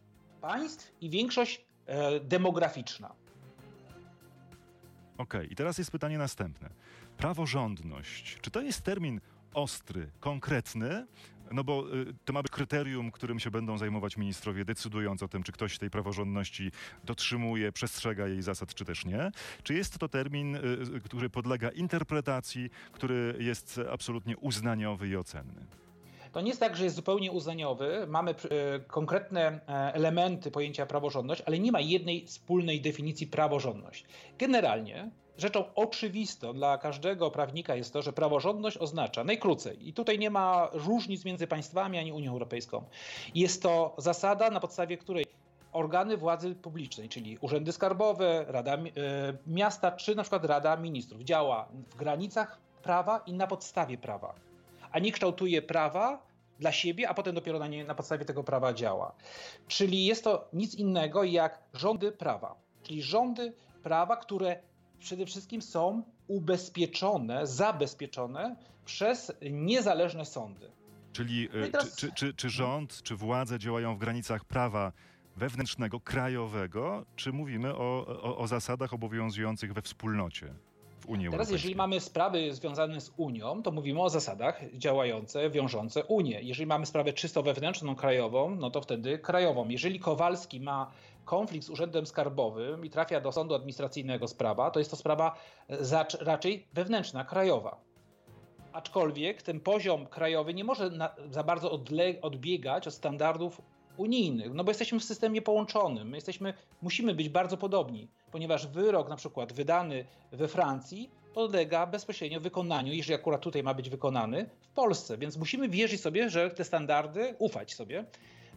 państw 0.42 0.92
i 1.02 1.10
większość 1.10 1.62
e, 1.62 1.65
demograficzna. 2.22 3.16
Okej, 5.18 5.52
i 5.52 5.56
teraz 5.56 5.78
jest 5.78 5.92
pytanie 5.92 6.18
następne. 6.18 6.70
Praworządność. 7.18 8.38
Czy 8.42 8.52
to 8.52 8.62
jest 8.62 8.82
termin 8.82 9.22
ostry, 9.54 10.12
konkretny? 10.20 11.08
No 11.52 11.64
bo 11.64 11.94
y, 11.94 12.14
to 12.26 12.34
ma 12.34 12.42
być 12.42 12.52
kryterium, 12.52 13.12
którym 13.12 13.40
się 13.40 13.52
będą 13.52 13.78
zajmować 13.78 14.18
ministrowie, 14.18 14.66
decydując 14.66 15.24
o 15.24 15.28
tym, 15.28 15.44
czy 15.44 15.52
ktoś 15.52 15.78
tej 15.78 15.90
praworządności 15.90 16.72
dotrzymuje, 17.04 17.72
przestrzega 17.72 18.28
jej 18.28 18.42
zasad, 18.42 18.74
czy 18.74 18.86
też 18.86 19.06
nie. 19.06 19.32
Czy 19.64 19.74
jest 19.74 19.98
to 20.00 20.10
termin, 20.10 20.56
y, 20.56 20.60
y, 20.96 21.02
który 21.02 21.30
podlega 21.30 21.70
interpretacji, 21.70 22.70
który 22.92 23.36
jest 23.40 23.82
absolutnie 23.92 24.38
uznaniowy 24.38 25.08
i 25.08 25.16
ocenny? 25.16 25.66
To 26.36 26.42
nie 26.42 26.48
jest 26.48 26.60
tak, 26.60 26.76
że 26.76 26.84
jest 26.84 26.96
zupełnie 26.96 27.32
uznaniowy. 27.32 28.06
Mamy 28.08 28.32
e, 28.32 28.36
konkretne 28.80 29.42
e, 29.42 29.94
elementy 29.94 30.52
pojęcia 30.52 30.86
praworządność, 30.86 31.44
ale 31.46 31.60
nie 31.60 31.72
ma 31.72 31.80
jednej 31.80 32.26
wspólnej 32.26 32.82
definicji 32.82 33.28
praworządność. 33.28 34.06
Generalnie 34.38 35.12
rzeczą 35.38 35.74
oczywistą 35.76 36.54
dla 36.54 36.78
każdego 36.78 37.32
prawnika 37.32 37.76
jest 37.76 37.94
to, 37.94 38.02
że 38.02 38.14
praworządność 38.14 38.78
oznacza 38.78 39.24
najkrócej, 39.24 39.90
i 39.90 39.94
tutaj 39.94 40.20
nie 40.20 40.30
ma 40.30 40.70
różnic 40.74 41.26
między 41.26 41.48
państwami 41.48 41.98
ani 41.98 42.14
Unią 42.14 42.32
Europejską. 42.32 42.84
Jest 43.36 43.62
to 43.62 43.96
zasada, 43.98 44.50
na 44.50 44.60
podstawie 44.60 44.98
której 44.98 45.26
organy 45.72 46.18
władzy 46.18 46.56
publicznej, 46.56 47.10
czyli 47.10 47.38
urzędy 47.42 47.72
skarbowe, 47.72 48.46
Rada 48.48 48.74
e, 48.74 48.80
Miasta 49.48 49.92
czy 49.92 50.16
na 50.16 50.24
przykład 50.24 50.46
Rada 50.46 50.78
Ministrów, 50.78 51.22
działa 51.22 51.68
w 51.90 51.96
granicach 51.96 52.60
prawa 52.84 53.22
i 53.26 53.34
na 53.34 53.48
podstawie 53.48 53.98
prawa 53.98 54.55
a 54.96 55.00
nie 55.00 55.12
kształtuje 55.12 55.62
prawa 55.62 56.26
dla 56.60 56.72
siebie, 56.72 57.10
a 57.10 57.14
potem 57.14 57.36
dopiero 57.36 57.60
na, 57.60 57.68
nie, 57.68 57.86
na 57.86 57.96
podstawie 57.96 58.26
tego 58.26 58.44
prawa 58.44 58.74
działa. 58.74 59.16
Czyli 59.68 60.06
jest 60.06 60.24
to 60.24 60.50
nic 60.54 60.76
innego 60.76 61.24
jak 61.24 61.60
rządy 61.74 62.12
prawa, 62.12 62.56
czyli 62.84 63.02
rządy 63.02 63.54
prawa, 63.84 64.18
które 64.18 64.60
przede 65.00 65.26
wszystkim 65.26 65.62
są 65.62 66.04
ubezpieczone, 66.28 67.48
zabezpieczone 67.48 68.56
przez 68.86 69.32
niezależne 69.52 70.26
sądy. 70.26 70.72
Czyli 71.14 71.50
No 71.54 71.66
y, 71.66 71.72
teraz- 71.72 71.96
czy, 71.96 72.08
czy, 72.08 72.14
czy, 72.14 72.34
czy 72.34 72.50
rząd, 72.50 73.02
czy 73.04 73.16
władze 73.16 73.60
działają 73.60 73.96
w 73.96 74.00
granicach 74.00 74.46
prawa 74.46 74.92
wewnętrznego, 75.36 76.00
krajowego, 76.00 77.06
czy 77.16 77.34
mówimy 77.34 77.76
o, 77.76 78.06
o, 78.08 78.38
o 78.38 78.48
zasadach 78.48 78.94
obowiązujących 78.94 79.74
we 79.74 79.82
wspólnocie 79.82 80.54
w 81.06 81.10
Unii 81.10 81.30
Teraz, 81.32 81.52
jeżeli 81.52 81.76
mamy 81.76 82.00
sprawy 82.00 82.54
związane 82.54 83.02
z 83.02 83.14
Unią, 83.18 83.64
to 83.64 83.72
mówimy 83.72 84.02
o 84.02 84.10
zasadach 84.10 84.62
działające, 84.74 85.50
wiążące 85.50 86.04
Unię. 86.04 86.40
Jeżeli 86.42 86.68
mamy 86.68 86.86
sprawę 86.86 87.14
czysto 87.14 87.44
wewnętrzną, 87.44 87.96
krajową, 87.96 88.56
no 88.56 88.72
to 88.72 88.82
wtedy 88.82 89.20
krajową. 89.20 89.70
Jeżeli 89.70 90.00
Kowalski 90.00 90.60
ma 90.62 90.92
konflikt 91.26 91.66
z 91.66 91.70
Urzędem 91.70 92.06
Skarbowym 92.06 92.86
i 92.86 92.90
trafia 92.90 93.22
do 93.22 93.32
sądu 93.32 93.56
administracyjnego 93.56 94.28
sprawa, 94.28 94.72
to 94.72 94.80
jest 94.80 94.92
to 94.92 94.98
sprawa 94.98 95.36
raczej 96.22 96.68
wewnętrzna, 96.74 97.26
krajowa. 97.26 97.82
Aczkolwiek 98.74 99.42
ten 99.42 99.60
poziom 99.60 100.06
krajowy 100.08 100.54
nie 100.54 100.64
może 100.64 100.90
na, 100.90 101.16
za 101.30 101.44
bardzo 101.44 101.72
odbiegać 102.22 102.88
od 102.88 102.94
standardów 102.94 103.62
unijnych, 103.98 104.54
no 104.54 104.64
bo 104.64 104.72
jesteśmy 104.72 105.00
w 105.00 105.04
systemie 105.04 105.42
połączonym. 105.42 106.10
My 106.10 106.18
jesteśmy, 106.18 106.54
musimy 106.82 107.16
być 107.16 107.30
bardzo 107.30 107.58
podobni, 107.58 108.08
ponieważ 108.32 108.68
wyrok 108.68 109.10
na 109.10 109.16
przykład 109.16 109.54
wydany 109.54 110.06
we 110.32 110.48
Francji 110.48 111.10
podlega 111.34 111.88
bezpośrednio 111.88 112.40
wykonaniu, 112.40 112.94
jeżeli 112.94 113.16
akurat 113.16 113.42
tutaj 113.42 113.64
ma 113.64 113.74
być 113.74 113.90
wykonany, 113.90 114.50
w 114.62 114.68
Polsce. 114.68 115.18
Więc 115.18 115.38
musimy 115.38 115.70
wierzyć 115.70 116.02
sobie, 116.02 116.30
że 116.30 116.50
te 116.50 116.64
standardy, 116.64 117.36
ufać 117.40 117.74
sobie, 117.74 118.06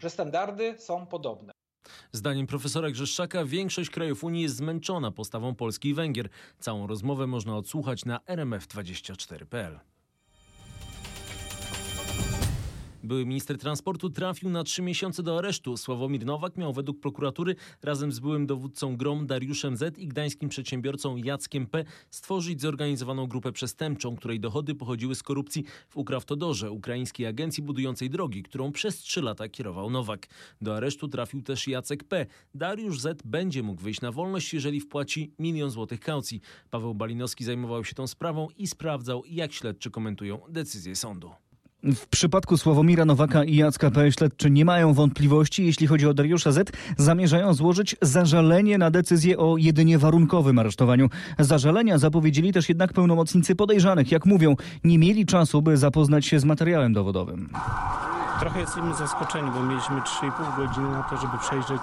że 0.00 0.10
standardy 0.10 0.74
są 0.78 1.06
podobne. 1.06 1.52
Zdaniem 2.12 2.46
profesora 2.46 2.90
Grzeszczaka 2.90 3.44
większość 3.44 3.90
krajów 3.90 4.24
Unii 4.24 4.42
jest 4.42 4.56
zmęczona 4.56 5.10
postawą 5.10 5.54
Polski 5.54 5.88
i 5.88 5.94
Węgier. 5.94 6.28
Całą 6.58 6.86
rozmowę 6.86 7.26
można 7.26 7.56
odsłuchać 7.56 8.04
na 8.04 8.18
rmf24.pl. 8.18 9.78
Były 13.04 13.26
minister 13.26 13.58
transportu 13.58 14.10
trafił 14.10 14.50
na 14.50 14.64
trzy 14.64 14.82
miesiące 14.82 15.22
do 15.22 15.38
aresztu. 15.38 15.76
Sławomir 15.76 16.26
Nowak 16.26 16.56
miał 16.56 16.72
według 16.72 17.00
prokuratury 17.00 17.56
razem 17.82 18.12
z 18.12 18.20
byłym 18.20 18.46
dowódcą 18.46 18.96
GROM 18.96 19.26
Dariuszem 19.26 19.76
Z 19.76 19.98
i 19.98 20.08
gdańskim 20.08 20.48
przedsiębiorcą 20.48 21.16
Jackiem 21.16 21.66
P. 21.66 21.84
stworzyć 22.10 22.60
zorganizowaną 22.60 23.26
grupę 23.26 23.52
przestępczą, 23.52 24.16
której 24.16 24.40
dochody 24.40 24.74
pochodziły 24.74 25.14
z 25.14 25.22
korupcji 25.22 25.64
w 25.88 25.96
Ukrawtodorze, 25.96 26.70
ukraińskiej 26.70 27.26
agencji 27.26 27.62
budującej 27.62 28.10
drogi, 28.10 28.42
którą 28.42 28.72
przez 28.72 28.98
trzy 28.98 29.22
lata 29.22 29.48
kierował 29.48 29.90
Nowak. 29.90 30.26
Do 30.60 30.76
aresztu 30.76 31.08
trafił 31.08 31.42
też 31.42 31.68
Jacek 31.68 32.04
P. 32.04 32.26
Dariusz 32.54 33.00
Z 33.00 33.22
będzie 33.22 33.62
mógł 33.62 33.82
wyjść 33.82 34.00
na 34.00 34.12
wolność, 34.12 34.54
jeżeli 34.54 34.80
wpłaci 34.80 35.32
milion 35.38 35.70
złotych 35.70 36.00
kaucji. 36.00 36.40
Paweł 36.70 36.94
Balinowski 36.94 37.44
zajmował 37.44 37.84
się 37.84 37.94
tą 37.94 38.06
sprawą 38.06 38.48
i 38.56 38.66
sprawdzał, 38.66 39.22
jak 39.26 39.52
śledczy 39.52 39.90
komentują 39.90 40.40
decyzję 40.48 40.96
sądu. 40.96 41.47
W 41.82 42.06
przypadku 42.06 42.56
Sławomira 42.56 43.04
Nowaka 43.04 43.44
i 43.44 43.56
Jacka 43.56 43.90
P. 43.90 44.12
śledczy 44.12 44.50
nie 44.50 44.64
mają 44.64 44.94
wątpliwości. 44.94 45.66
Jeśli 45.66 45.86
chodzi 45.86 46.06
o 46.06 46.14
Dariusza 46.14 46.52
Z., 46.52 46.72
zamierzają 46.96 47.54
złożyć 47.54 47.96
zażalenie 48.02 48.78
na 48.78 48.90
decyzję 48.90 49.38
o 49.38 49.56
jedynie 49.56 49.98
warunkowym 49.98 50.58
aresztowaniu. 50.58 51.08
Zażalenia 51.38 51.98
zapowiedzieli 51.98 52.52
też 52.52 52.68
jednak 52.68 52.92
pełnomocnicy 52.92 53.54
podejrzanych. 53.54 54.12
Jak 54.12 54.26
mówią, 54.26 54.56
nie 54.84 54.98
mieli 54.98 55.26
czasu, 55.26 55.62
by 55.62 55.76
zapoznać 55.76 56.26
się 56.26 56.40
z 56.40 56.44
materiałem 56.44 56.92
dowodowym. 56.92 57.48
Trochę 58.40 58.60
jesteśmy 58.60 58.94
zaskoczeni, 58.94 59.50
bo 59.50 59.62
mieliśmy 59.62 59.96
3,5 60.00 60.56
godziny 60.56 60.90
na 60.90 61.02
to, 61.02 61.16
żeby 61.16 61.38
przejrzeć 61.38 61.82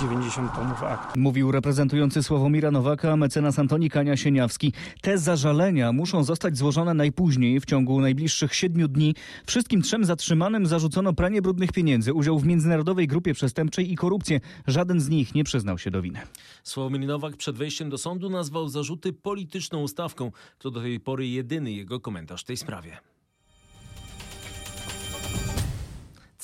90 0.00 0.54
tomów 0.54 0.82
akt. 0.82 1.16
Mówił 1.16 1.52
reprezentujący 1.52 2.22
Sławomira 2.22 2.70
Nowaka 2.70 3.16
mecenas 3.16 3.58
Antoni 3.58 3.90
Kania-Sieniawski. 3.90 4.72
Te 5.00 5.18
zażalenia 5.18 5.92
muszą 5.92 6.24
zostać 6.24 6.56
złożone 6.56 6.94
najpóźniej 6.94 7.60
w 7.60 7.64
ciągu 7.64 8.00
najbliższych 8.00 8.54
siedmiu 8.54 8.88
dni. 8.88 9.14
Wszystkim 9.46 9.82
trzem 9.82 10.04
zatrzymanym 10.04 10.66
zarzucono 10.66 11.12
pranie 11.12 11.42
brudnych 11.42 11.72
pieniędzy, 11.72 12.12
udział 12.12 12.38
w 12.38 12.46
międzynarodowej 12.46 13.06
grupie 13.06 13.34
przestępczej 13.34 13.92
i 13.92 13.96
korupcję. 13.96 14.40
Żaden 14.66 15.00
z 15.00 15.08
nich 15.08 15.34
nie 15.34 15.44
przyznał 15.44 15.78
się 15.78 15.90
do 15.90 16.02
winy. 16.02 16.20
Sławomir 16.62 17.06
Nowak 17.06 17.36
przed 17.36 17.56
wejściem 17.56 17.90
do 17.90 17.98
sądu 17.98 18.30
nazwał 18.30 18.68
zarzuty 18.68 19.12
polityczną 19.12 19.82
ustawką. 19.82 20.32
To 20.58 20.70
do 20.70 20.80
tej 20.80 21.00
pory 21.00 21.28
jedyny 21.28 21.72
jego 21.72 22.00
komentarz 22.00 22.42
w 22.42 22.46
tej 22.46 22.56
sprawie. 22.56 23.13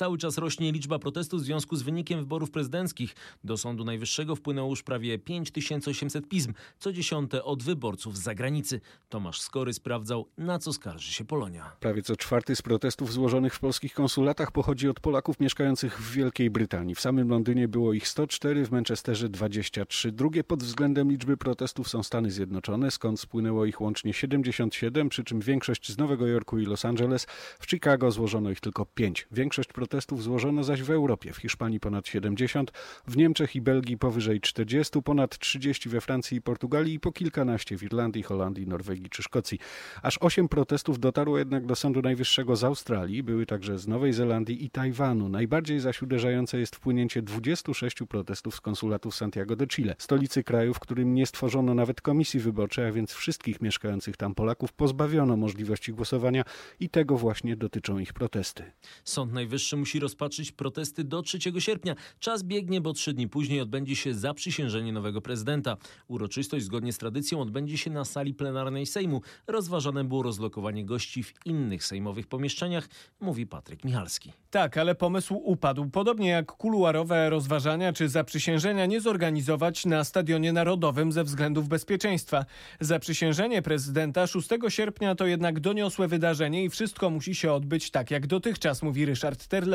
Cały 0.00 0.18
czas 0.18 0.38
rośnie 0.38 0.72
liczba 0.72 0.98
protestów 0.98 1.40
w 1.40 1.44
związku 1.44 1.76
z 1.76 1.82
wynikiem 1.82 2.20
wyborów 2.20 2.50
prezydenckich. 2.50 3.14
Do 3.44 3.56
Sądu 3.56 3.84
Najwyższego 3.84 4.36
wpłynęło 4.36 4.70
już 4.70 4.82
prawie 4.82 5.18
5800 5.18 6.28
pism, 6.28 6.52
co 6.78 6.92
dziesiąte 6.92 7.44
od 7.44 7.62
wyborców 7.62 8.16
z 8.16 8.22
zagranicy. 8.22 8.80
Tomasz 9.08 9.40
Skory 9.40 9.72
sprawdzał, 9.72 10.28
na 10.38 10.58
co 10.58 10.72
skarży 10.72 11.12
się 11.12 11.24
Polonia. 11.24 11.72
Prawie 11.80 12.02
co 12.02 12.16
czwarty 12.16 12.56
z 12.56 12.62
protestów 12.62 13.12
złożonych 13.12 13.54
w 13.54 13.60
polskich 13.60 13.94
konsulatach 13.94 14.52
pochodzi 14.52 14.88
od 14.88 15.00
Polaków 15.00 15.40
mieszkających 15.40 16.00
w 16.02 16.12
Wielkiej 16.12 16.50
Brytanii. 16.50 16.94
W 16.94 17.00
samym 17.00 17.28
Londynie 17.28 17.68
było 17.68 17.92
ich 17.92 18.08
104, 18.08 18.66
w 18.66 18.70
Manchesterze 18.70 19.28
23. 19.28 20.12
Drugie 20.12 20.44
pod 20.44 20.62
względem 20.62 21.10
liczby 21.10 21.36
protestów 21.36 21.88
są 21.88 22.02
Stany 22.02 22.30
Zjednoczone, 22.30 22.90
skąd 22.90 23.20
spłynęło 23.20 23.64
ich 23.64 23.80
łącznie 23.80 24.12
77, 24.12 25.08
przy 25.08 25.24
czym 25.24 25.40
większość 25.40 25.92
z 25.92 25.98
Nowego 25.98 26.26
Jorku 26.26 26.58
i 26.58 26.64
Los 26.64 26.84
Angeles. 26.84 27.26
W 27.60 27.70
Chicago 27.70 28.10
złożono 28.10 28.50
ich 28.50 28.60
tylko 28.60 28.86
5. 28.86 29.26
Większość 29.32 29.68
protestów 29.68 29.89
złożono 29.98 30.64
zaś 30.64 30.82
w 30.82 30.90
Europie. 30.90 31.32
W 31.32 31.36
Hiszpanii 31.36 31.80
ponad 31.80 32.08
70, 32.08 32.72
w 33.06 33.16
Niemczech 33.16 33.56
i 33.56 33.60
Belgii 33.60 33.98
powyżej 33.98 34.40
40, 34.40 35.02
ponad 35.02 35.38
30 35.38 35.88
we 35.88 36.00
Francji 36.00 36.38
i 36.38 36.42
Portugalii 36.42 36.94
i 36.94 37.00
po 37.00 37.12
kilkanaście 37.12 37.78
w 37.78 37.82
Irlandii, 37.82 38.22
Holandii, 38.22 38.66
Norwegii 38.66 39.10
czy 39.10 39.22
Szkocji. 39.22 39.58
Aż 40.02 40.18
8 40.20 40.48
protestów 40.48 40.98
dotarło 40.98 41.38
jednak 41.38 41.66
do 41.66 41.76
Sądu 41.76 42.02
Najwyższego 42.02 42.56
z 42.56 42.64
Australii, 42.64 43.22
były 43.22 43.46
także 43.46 43.78
z 43.78 43.88
Nowej 43.88 44.12
Zelandii 44.12 44.64
i 44.64 44.70
Tajwanu. 44.70 45.28
Najbardziej 45.28 45.80
zaś 45.80 46.02
uderzające 46.02 46.58
jest 46.58 46.76
wpłynięcie 46.76 47.22
26 47.22 47.96
protestów 48.08 48.54
z 48.54 48.60
konsulatów 48.60 49.14
Santiago 49.14 49.56
de 49.56 49.66
Chile, 49.66 49.94
stolicy 49.98 50.44
kraju, 50.44 50.74
w 50.74 50.80
którym 50.80 51.14
nie 51.14 51.26
stworzono 51.26 51.74
nawet 51.74 52.00
komisji 52.00 52.40
wyborczej, 52.40 52.86
a 52.86 52.92
więc 52.92 53.12
wszystkich 53.12 53.60
mieszkających 53.60 54.16
tam 54.16 54.34
Polaków 54.34 54.72
pozbawiono 54.72 55.36
możliwości 55.36 55.92
głosowania 55.92 56.44
i 56.80 56.88
tego 56.88 57.16
właśnie 57.16 57.56
dotyczą 57.56 57.98
ich 57.98 58.12
protesty. 58.12 58.72
Sąd 59.04 59.32
Najwyższy 59.32 59.76
musi 59.80 60.00
rozpatrzyć 60.00 60.52
protesty 60.52 61.04
do 61.04 61.22
3 61.22 61.38
sierpnia. 61.58 61.94
Czas 62.18 62.42
biegnie, 62.42 62.80
bo 62.80 62.92
trzy 62.92 63.12
dni 63.12 63.28
później 63.28 63.60
odbędzie 63.60 63.96
się 63.96 64.14
zaprzysiężenie 64.14 64.92
nowego 64.92 65.20
prezydenta. 65.20 65.76
Uroczystość 66.08 66.64
zgodnie 66.64 66.92
z 66.92 66.98
tradycją 66.98 67.40
odbędzie 67.40 67.78
się 67.78 67.90
na 67.90 68.04
sali 68.04 68.34
plenarnej 68.34 68.86
Sejmu. 68.86 69.20
Rozważane 69.46 70.04
było 70.04 70.22
rozlokowanie 70.22 70.84
gości 70.84 71.22
w 71.22 71.32
innych 71.46 71.84
sejmowych 71.84 72.26
pomieszczeniach, 72.26 72.88
mówi 73.20 73.46
Patryk 73.46 73.84
Michalski. 73.84 74.32
Tak, 74.50 74.78
ale 74.78 74.94
pomysł 74.94 75.34
upadł. 75.44 75.90
Podobnie 75.90 76.28
jak 76.28 76.46
kuluarowe 76.46 77.30
rozważania 77.30 77.92
czy 77.92 78.08
zaprzysiężenia 78.08 78.86
nie 78.86 79.00
zorganizować 79.00 79.86
na 79.86 80.04
Stadionie 80.04 80.52
Narodowym 80.52 81.12
ze 81.12 81.24
względów 81.24 81.68
bezpieczeństwa. 81.68 82.44
Zaprzysiężenie 82.80 83.62
prezydenta 83.62 84.26
6 84.26 84.48
sierpnia 84.68 85.14
to 85.14 85.26
jednak 85.26 85.60
doniosłe 85.60 86.08
wydarzenie 86.08 86.64
i 86.64 86.70
wszystko 86.70 87.10
musi 87.10 87.34
się 87.34 87.52
odbyć 87.52 87.90
tak 87.90 88.10
jak 88.10 88.26
dotychczas, 88.26 88.82
mówi 88.82 89.06
Ryszard 89.06 89.46
Terlecki. 89.46 89.69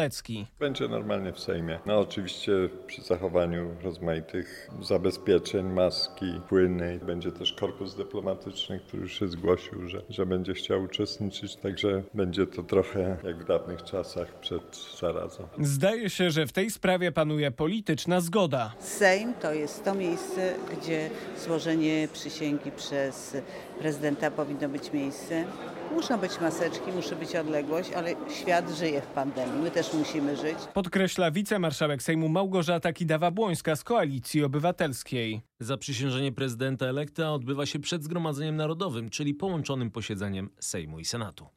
Będzie 0.59 0.87
normalnie 0.87 1.33
w 1.33 1.39
Sejmie. 1.39 1.79
No 1.85 1.99
oczywiście 1.99 2.51
przy 2.87 3.01
zachowaniu 3.01 3.75
rozmaitych 3.83 4.69
zabezpieczeń, 4.81 5.65
maski, 5.65 6.25
płyny. 6.49 6.99
Będzie 7.05 7.31
też 7.31 7.53
korpus 7.53 7.95
dyplomatyczny, 7.95 8.79
który 8.79 9.01
już 9.01 9.19
się 9.19 9.27
zgłosił, 9.27 9.87
że, 9.89 10.01
że 10.09 10.25
będzie 10.25 10.53
chciał 10.53 10.83
uczestniczyć, 10.83 11.55
także 11.55 12.03
będzie 12.13 12.47
to 12.47 12.63
trochę 12.63 13.17
jak 13.23 13.43
w 13.43 13.45
dawnych 13.47 13.83
czasach 13.83 14.39
przed 14.39 14.77
zarazą. 14.99 15.47
Zdaje 15.59 16.09
się, 16.09 16.31
że 16.31 16.47
w 16.47 16.51
tej 16.51 16.71
sprawie 16.71 17.11
panuje 17.11 17.51
polityczna 17.51 18.21
zgoda. 18.21 18.73
Sejm 18.79 19.33
to 19.33 19.53
jest 19.53 19.83
to 19.83 19.95
miejsce, 19.95 20.53
gdzie 20.77 21.09
złożenie 21.45 22.07
przysięgi 22.13 22.71
przez 22.71 23.37
prezydenta 23.79 24.31
powinno 24.31 24.69
być 24.69 24.93
miejsce. 24.93 25.45
Muszą 25.91 26.17
być 26.17 26.41
maseczki, 26.41 26.91
musi 26.91 27.15
być 27.15 27.35
odległość, 27.35 27.91
ale 27.93 28.15
świat 28.29 28.69
żyje 28.69 29.01
w 29.01 29.07
pandemii. 29.07 29.61
My 29.63 29.71
też 29.71 29.93
musimy 29.93 30.37
żyć. 30.37 30.57
Podkreśla 30.73 31.31
wicemarszałek 31.31 32.03
Sejmu 32.03 32.29
Małgorzata 32.29 32.91
Kidawa-Błońska 32.91 33.75
z 33.75 33.83
Koalicji 33.83 34.43
Obywatelskiej. 34.43 35.41
Zaprzysiężenie 35.59 36.31
prezydenta 36.31 36.85
elekta 36.85 37.33
odbywa 37.33 37.65
się 37.65 37.79
przed 37.79 38.03
Zgromadzeniem 38.03 38.55
Narodowym, 38.55 39.09
czyli 39.09 39.33
połączonym 39.33 39.91
posiedzeniem 39.91 40.49
Sejmu 40.59 40.99
i 40.99 41.05
Senatu. 41.05 41.47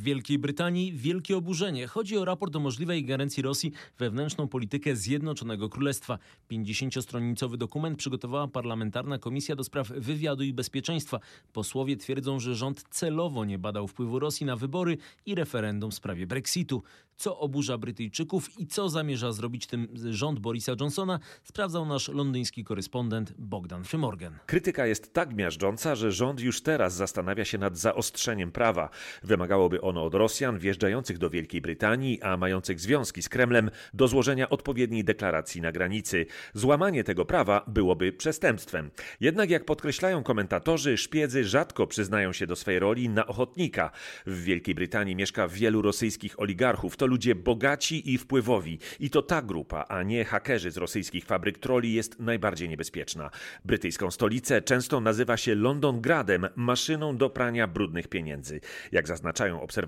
W 0.00 0.02
Wielkiej 0.02 0.38
Brytanii 0.38 0.92
wielkie 0.92 1.36
oburzenie. 1.36 1.86
Chodzi 1.86 2.18
o 2.18 2.24
raport 2.24 2.56
o 2.56 2.60
możliwej 2.60 3.00
ingerencji 3.00 3.42
Rosji 3.42 3.72
wewnętrzną 3.98 4.48
politykę 4.48 4.96
Zjednoczonego 4.96 5.68
Królestwa. 5.68 6.18
50-stronicowy 6.50 7.56
dokument 7.56 7.98
przygotowała 7.98 8.48
parlamentarna 8.48 9.18
komisja 9.18 9.56
do 9.56 9.64
spraw 9.64 9.88
wywiadu 9.88 10.42
i 10.42 10.52
bezpieczeństwa. 10.52 11.20
Posłowie 11.52 11.96
twierdzą, 11.96 12.40
że 12.40 12.54
rząd 12.54 12.84
celowo 12.90 13.44
nie 13.44 13.58
badał 13.58 13.88
wpływu 13.88 14.18
Rosji 14.18 14.46
na 14.46 14.56
wybory 14.56 14.98
i 15.26 15.34
referendum 15.34 15.90
w 15.90 15.94
sprawie 15.94 16.26
Brexitu. 16.26 16.82
Co 17.16 17.38
oburza 17.38 17.78
Brytyjczyków 17.78 18.60
i 18.60 18.66
co 18.66 18.88
zamierza 18.88 19.32
zrobić 19.32 19.66
tym 19.66 19.88
rząd 20.10 20.38
Borisa 20.38 20.72
Johnsona, 20.80 21.18
sprawdzał 21.42 21.86
nasz 21.86 22.08
londyński 22.08 22.64
korespondent 22.64 23.32
Bogdan 23.38 23.84
Frymorgan. 23.84 24.38
Krytyka 24.46 24.86
jest 24.86 25.12
tak 25.12 25.34
miażdżąca, 25.36 25.94
że 25.94 26.12
rząd 26.12 26.40
już 26.40 26.62
teraz 26.62 26.94
zastanawia 26.94 27.44
się 27.44 27.58
nad 27.58 27.78
zaostrzeniem 27.78 28.52
prawa. 28.52 28.90
Wymagałoby 29.22 29.80
ono 29.90 30.04
od 30.04 30.14
Rosjan 30.14 30.58
wjeżdżających 30.58 31.18
do 31.18 31.30
Wielkiej 31.30 31.60
Brytanii, 31.60 32.22
a 32.22 32.36
mających 32.36 32.80
związki 32.80 33.22
z 33.22 33.28
Kremlem, 33.28 33.70
do 33.94 34.08
złożenia 34.08 34.48
odpowiedniej 34.48 35.04
deklaracji 35.04 35.60
na 35.60 35.72
granicy. 35.72 36.26
Złamanie 36.54 37.04
tego 37.04 37.24
prawa 37.24 37.64
byłoby 37.66 38.12
przestępstwem. 38.12 38.90
Jednak 39.20 39.50
jak 39.50 39.64
podkreślają 39.64 40.22
komentatorzy, 40.22 40.96
szpiedzy 40.96 41.44
rzadko 41.44 41.86
przyznają 41.86 42.32
się 42.32 42.46
do 42.46 42.56
swej 42.56 42.78
roli 42.78 43.08
na 43.08 43.26
ochotnika. 43.26 43.90
W 44.26 44.42
Wielkiej 44.42 44.74
Brytanii 44.74 45.16
mieszka 45.16 45.48
wielu 45.48 45.82
rosyjskich 45.82 46.40
oligarchów. 46.40 46.96
To 46.96 47.06
ludzie 47.06 47.34
bogaci 47.34 48.12
i 48.14 48.18
wpływowi. 48.18 48.78
I 49.00 49.10
to 49.10 49.22
ta 49.22 49.42
grupa, 49.42 49.84
a 49.88 50.02
nie 50.02 50.24
hakerzy 50.24 50.70
z 50.70 50.76
rosyjskich 50.76 51.24
fabryk 51.24 51.58
troli 51.58 51.92
jest 51.92 52.20
najbardziej 52.20 52.68
niebezpieczna. 52.68 53.30
Brytyjską 53.64 54.10
stolicę 54.10 54.62
często 54.62 55.00
nazywa 55.00 55.36
się 55.36 55.54
Londongradem, 55.54 56.46
maszyną 56.56 57.16
do 57.16 57.30
prania 57.30 57.66
brudnych 57.66 58.08
pieniędzy. 58.08 58.60
Jak 58.92 59.08
zaznaczają 59.08 59.60
obserwatorzy, 59.60 59.79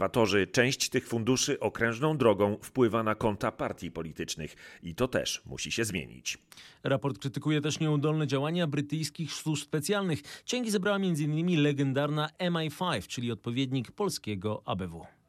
część 0.52 0.88
tych 0.88 1.08
funduszy 1.08 1.60
okrężną 1.60 2.16
drogą 2.16 2.58
wpływa 2.62 3.02
na 3.02 3.14
konta 3.14 3.52
partii 3.52 3.90
politycznych. 3.90 4.56
I 4.82 4.94
to 4.94 5.08
też 5.08 5.42
musi 5.46 5.72
się 5.72 5.84
zmienić. 5.84 6.38
Raport 6.84 7.18
krytykuje 7.18 7.60
też 7.60 7.80
nieudolne 7.80 8.26
działania 8.26 8.66
brytyjskich 8.66 9.32
służb 9.32 9.64
specjalnych. 9.64 10.22
Cięgi 10.44 10.70
zebrała 10.70 10.96
m.in. 10.96 11.62
legendarna 11.62 12.28
MI5, 12.38 13.06
czyli 13.06 13.32
odpowiednik 13.32 13.90
polskiego 13.90 14.62
ABW. 14.64 15.21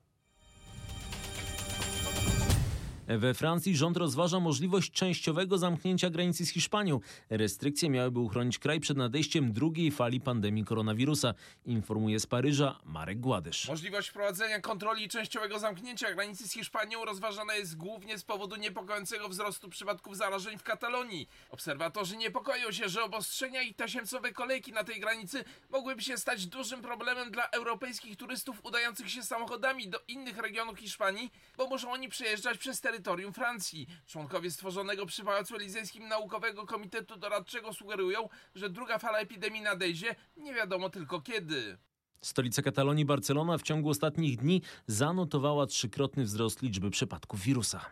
We 3.07 3.33
Francji 3.33 3.77
rząd 3.77 3.97
rozważa 3.97 4.39
możliwość 4.39 4.91
częściowego 4.91 5.57
zamknięcia 5.57 6.09
granicy 6.09 6.45
z 6.45 6.49
Hiszpanią. 6.49 6.99
Restrykcje 7.29 7.89
miałyby 7.89 8.19
uchronić 8.19 8.59
kraj 8.59 8.79
przed 8.79 8.97
nadejściem 8.97 9.53
drugiej 9.53 9.91
fali 9.91 10.21
pandemii 10.21 10.65
koronawirusa, 10.65 11.33
informuje 11.65 12.19
z 12.19 12.25
Paryża 12.25 12.79
Marek 12.85 13.19
Gładysz. 13.19 13.67
Możliwość 13.67 14.09
wprowadzenia 14.09 14.59
kontroli 14.59 15.03
i 15.03 15.09
częściowego 15.09 15.59
zamknięcia 15.59 16.13
granicy 16.13 16.47
z 16.47 16.53
Hiszpanią 16.53 17.05
rozważana 17.05 17.55
jest 17.55 17.77
głównie 17.77 18.17
z 18.17 18.23
powodu 18.23 18.55
niepokojącego 18.55 19.29
wzrostu 19.29 19.69
przypadków 19.69 20.17
zarażeń 20.17 20.57
w 20.57 20.63
Katalonii. 20.63 21.27
Obserwatorzy 21.49 22.17
niepokoją 22.17 22.71
się, 22.71 22.89
że 22.89 23.03
obostrzenia 23.03 23.61
i 23.61 23.73
tasiemcowe 23.73 24.31
kolejki 24.31 24.73
na 24.73 24.83
tej 24.83 24.99
granicy 24.99 25.43
mogłyby 25.71 26.01
się 26.01 26.17
stać 26.17 26.45
dużym 26.45 26.81
problemem 26.81 27.31
dla 27.31 27.47
europejskich 27.49 28.17
turystów 28.17 28.65
udających 28.65 29.09
się 29.09 29.23
samochodami 29.23 29.87
do 29.87 29.99
innych 30.07 30.37
regionów 30.37 30.79
Hiszpanii, 30.79 31.31
bo 31.57 31.67
muszą 31.67 31.91
oni 31.91 32.09
przejeżdżać 32.09 32.57
przez 32.57 32.81
terytorium 32.93 33.33
Francji. 33.33 33.87
Członkowie 34.05 34.51
stworzonego 34.51 35.05
przy 35.05 35.23
Pałacu 35.23 35.55
Elizejskim 35.55 36.07
Naukowego 36.07 36.65
Komitetu 36.65 37.17
Doradczego 37.17 37.73
sugerują, 37.73 38.29
że 38.55 38.69
druga 38.69 38.97
fala 38.99 39.19
epidemii 39.19 39.61
nadejdzie, 39.61 40.15
nie 40.37 40.53
wiadomo 40.53 40.89
tylko 40.89 41.21
kiedy. 41.21 41.77
Stolica 42.21 42.61
Katalonii 42.61 43.05
Barcelona 43.05 43.57
w 43.57 43.61
ciągu 43.61 43.89
ostatnich 43.89 44.37
dni 44.37 44.61
zanotowała 44.87 45.65
trzykrotny 45.65 46.23
wzrost 46.23 46.61
liczby 46.61 46.89
przypadków 46.89 47.41
wirusa. 47.41 47.85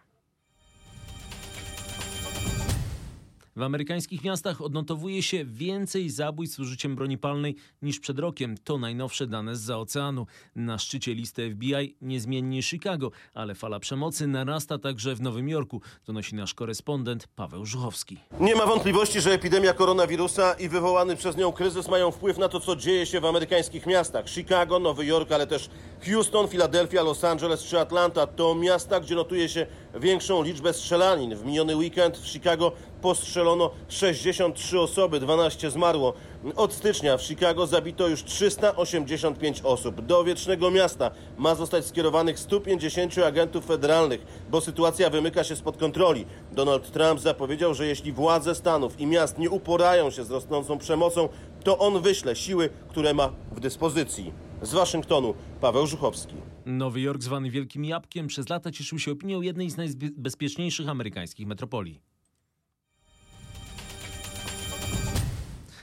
W 3.56 3.62
amerykańskich 3.62 4.24
miastach 4.24 4.62
odnotowuje 4.62 5.24
się 5.24 5.46
więcej 5.46 6.10
zabójstw 6.10 6.58
z 6.58 6.60
użyciem 6.60 6.96
broni 6.96 7.18
palnej 7.18 7.56
niż 7.82 8.00
przed 8.00 8.20
rokiem. 8.20 8.56
To 8.64 8.78
najnowsze 8.78 9.28
dane 9.28 9.56
z 9.56 9.70
oceanu. 9.70 10.26
Na 10.56 10.78
szczycie 10.78 11.14
listy 11.16 11.56
FBI 11.56 11.96
niezmiennie 12.02 12.64
Chicago, 12.64 13.12
ale 13.34 13.56
fala 13.56 13.80
przemocy 13.80 14.28
narasta 14.28 14.78
także 14.78 15.16
w 15.16 15.22
Nowym 15.22 15.50
Jorku, 15.50 15.82
donosi 16.06 16.36
nasz 16.36 16.54
korespondent 16.54 17.28
Paweł 17.28 17.66
Żuchowski. 17.66 18.18
Nie 18.40 18.56
ma 18.56 18.66
wątpliwości, 18.66 19.22
że 19.22 19.32
epidemia 19.32 19.74
koronawirusa 19.74 20.54
i 20.54 20.70
wywołany 20.70 21.16
przez 21.16 21.38
nią 21.38 21.52
kryzys 21.52 21.88
mają 21.88 22.12
wpływ 22.12 22.38
na 22.38 22.50
to, 22.50 22.60
co 22.60 22.76
dzieje 22.76 23.06
się 23.06 23.22
w 23.22 23.26
amerykańskich 23.26 23.86
miastach. 23.86 24.30
Chicago, 24.30 24.80
Nowy 24.80 25.06
Jork, 25.06 25.32
ale 25.32 25.48
też 25.48 25.70
Houston, 26.06 26.48
Philadelphia, 26.48 27.04
Los 27.04 27.24
Angeles 27.24 27.64
czy 27.64 27.80
Atlanta 27.80 28.28
to 28.28 28.56
miasta, 28.56 29.00
gdzie 29.00 29.16
notuje 29.16 29.50
się 29.50 29.68
większą 30.00 30.44
liczbę 30.44 30.74
strzelanin. 30.74 31.36
W 31.36 31.46
miniony 31.46 31.76
weekend 31.76 32.18
w 32.18 32.28
Chicago 32.28 32.72
postrzelono 33.02 33.72
63 33.90 34.80
osoby, 34.80 35.20
12 35.20 35.72
zmarło. 35.72 36.14
Od 36.56 36.74
stycznia 36.74 37.18
w 37.18 37.24
Chicago 37.24 37.68
zabito 37.68 38.08
już 38.08 38.24
385 38.24 39.62
osób. 39.64 40.02
Do 40.02 40.24
Wiecznego 40.24 40.72
Miasta 40.72 41.12
ma 41.38 41.56
zostać 41.56 41.86
skierowanych 41.86 42.40
150 42.40 43.18
agentów 43.18 43.66
federalnych, 43.66 44.26
bo 44.50 44.62
sytuacja 44.62 45.10
wymyka 45.10 45.44
się 45.44 45.56
spod 45.56 45.78
kontroli. 45.78 46.26
Donald 46.52 46.92
Trump 46.92 47.20
zapowiedział, 47.20 47.74
że 47.74 47.88
jeśli 47.88 48.12
władze 48.12 48.56
stanów 48.56 49.00
i 49.00 49.08
miast 49.08 49.38
nie 49.38 49.50
uporają 49.50 50.12
się 50.12 50.24
z 50.24 50.32
rosnącą 50.32 50.78
przemocą, 50.78 51.30
to 51.64 51.78
on 51.78 52.02
wyśle 52.02 52.36
siły, 52.36 52.70
które 52.90 53.14
ma 53.14 53.32
w 53.52 53.60
dyspozycji. 53.60 54.51
Z 54.62 54.74
Waszyngtonu 54.74 55.34
Paweł 55.62 55.88
Żuchowski. 55.88 56.36
Nowy 56.66 57.02
Jork, 57.02 57.24
zwany 57.24 57.52
Wielkim 57.52 57.86
Jabłkiem, 57.86 58.28
przez 58.28 58.50
lata 58.50 58.72
cieszył 58.72 59.00
się 59.00 59.12
opinią 59.12 59.42
jednej 59.42 59.70
z 59.70 59.78
najbezpieczniejszych 59.78 60.90
amerykańskich 60.90 61.48
metropolii. 61.48 62.02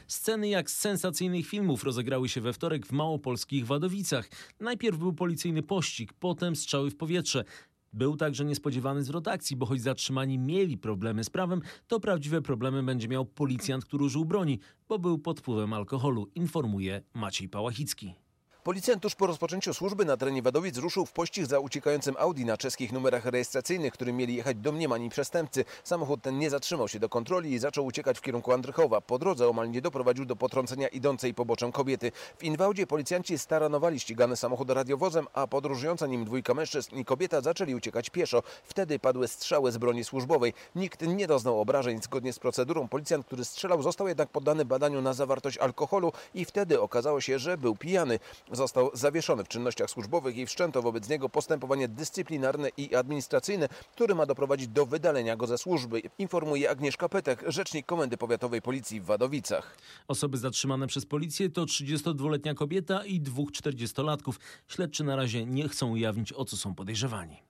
Sceny 0.06 0.48
jak 0.48 0.70
z 0.70 0.78
sensacyjnych 0.78 1.46
filmów 1.46 1.84
rozegrały 1.84 2.28
się 2.28 2.40
we 2.40 2.52
wtorek 2.52 2.86
w 2.86 2.92
małopolskich 2.92 3.66
Wadowicach. 3.66 4.28
Najpierw 4.60 4.98
był 4.98 5.12
policyjny 5.12 5.62
pościg, 5.62 6.12
potem 6.12 6.56
strzały 6.56 6.90
w 6.90 6.96
powietrze. 6.96 7.44
Był 7.92 8.16
także 8.16 8.44
niespodziewany 8.44 9.02
zwrot 9.02 9.28
akcji, 9.28 9.56
bo 9.56 9.66
choć 9.66 9.82
zatrzymani 9.82 10.38
mieli 10.38 10.78
problemy 10.78 11.24
z 11.24 11.30
prawem, 11.30 11.60
to 11.86 12.00
prawdziwe 12.00 12.42
problemy 12.42 12.82
będzie 12.82 13.08
miał 13.08 13.24
policjant, 13.24 13.84
który 13.84 14.04
użył 14.04 14.24
broni, 14.24 14.58
bo 14.88 14.98
był 14.98 15.18
pod 15.18 15.40
wpływem 15.40 15.72
alkoholu, 15.72 16.26
informuje 16.34 17.02
Maciej 17.14 17.48
Pałachicki. 17.48 18.27
Policjant 18.68 19.02
tuż 19.02 19.14
po 19.14 19.26
rozpoczęciu 19.26 19.74
służby 19.74 20.04
na 20.04 20.16
terenie 20.16 20.42
Wadowic 20.42 20.76
ruszył 20.76 21.06
w 21.06 21.12
pościg 21.12 21.46
za 21.46 21.60
uciekającym 21.60 22.16
Audi 22.18 22.44
na 22.44 22.56
czeskich 22.56 22.92
numerach 22.92 23.24
rejestracyjnych, 23.24 23.92
którym 23.92 24.16
mieli 24.16 24.34
jechać 24.34 24.56
domniemani 24.56 25.10
przestępcy. 25.10 25.64
Samochód 25.84 26.22
ten 26.22 26.38
nie 26.38 26.50
zatrzymał 26.50 26.88
się 26.88 26.98
do 26.98 27.08
kontroli 27.08 27.52
i 27.52 27.58
zaczął 27.58 27.86
uciekać 27.86 28.18
w 28.18 28.20
kierunku 28.20 28.52
Andrychowa. 28.52 29.00
Po 29.00 29.18
drodze 29.18 29.48
omal 29.48 29.70
nie 29.70 29.80
doprowadził 29.80 30.24
do 30.24 30.36
potrącenia 30.36 30.88
idącej 30.88 31.34
poboczem 31.34 31.72
kobiety. 31.72 32.12
W 32.38 32.44
Inwałdzie 32.44 32.86
policjanci 32.86 33.38
staranowali 33.38 34.00
ścigany 34.00 34.36
samochód 34.36 34.70
radiowozem, 34.70 35.26
a 35.32 35.46
podróżująca 35.46 36.06
nim 36.06 36.24
dwójka 36.24 36.54
mężczyzn 36.54 36.96
i 36.96 37.04
kobieta 37.04 37.40
zaczęli 37.40 37.74
uciekać 37.74 38.10
pieszo. 38.10 38.42
Wtedy 38.64 38.98
padły 38.98 39.28
strzały 39.28 39.72
z 39.72 39.78
broni 39.78 40.04
służbowej. 40.04 40.54
Nikt 40.74 41.02
nie 41.02 41.26
doznał 41.26 41.60
obrażeń. 41.60 42.02
Zgodnie 42.02 42.32
z 42.32 42.38
procedurą 42.38 42.88
policjant, 42.88 43.26
który 43.26 43.44
strzelał, 43.44 43.82
został 43.82 44.08
jednak 44.08 44.28
poddany 44.28 44.64
badaniu 44.64 45.02
na 45.02 45.14
zawartość 45.14 45.58
alkoholu 45.58 46.12
i 46.34 46.44
wtedy 46.44 46.80
okazało 46.80 47.20
się, 47.20 47.38
że 47.38 47.58
był 47.58 47.76
pijany. 47.76 48.18
Został 48.58 48.90
zawieszony 48.94 49.44
w 49.44 49.48
czynnościach 49.48 49.90
służbowych 49.90 50.36
i 50.36 50.46
wszczęto 50.46 50.82
wobec 50.82 51.08
niego 51.08 51.28
postępowanie 51.28 51.88
dyscyplinarne 51.88 52.68
i 52.76 52.94
administracyjne, 52.94 53.68
które 53.92 54.14
ma 54.14 54.26
doprowadzić 54.26 54.68
do 54.68 54.86
wydalenia 54.86 55.36
go 55.36 55.46
ze 55.46 55.58
służby, 55.58 56.02
informuje 56.18 56.70
Agnieszka 56.70 57.08
Petek, 57.08 57.44
rzecznik 57.46 57.86
Komendy 57.86 58.16
Powiatowej 58.16 58.62
Policji 58.62 59.00
w 59.00 59.04
Wadowicach. 59.04 59.76
Osoby 60.08 60.38
zatrzymane 60.38 60.86
przez 60.86 61.06
policję 61.06 61.50
to 61.50 61.64
32-letnia 61.64 62.54
kobieta 62.54 63.04
i 63.04 63.20
dwóch 63.20 63.50
40-latków. 63.50 64.32
Śledczy 64.68 65.04
na 65.04 65.16
razie 65.16 65.46
nie 65.46 65.68
chcą 65.68 65.90
ujawnić, 65.90 66.32
o 66.32 66.44
co 66.44 66.56
są 66.56 66.74
podejrzewani. 66.74 67.47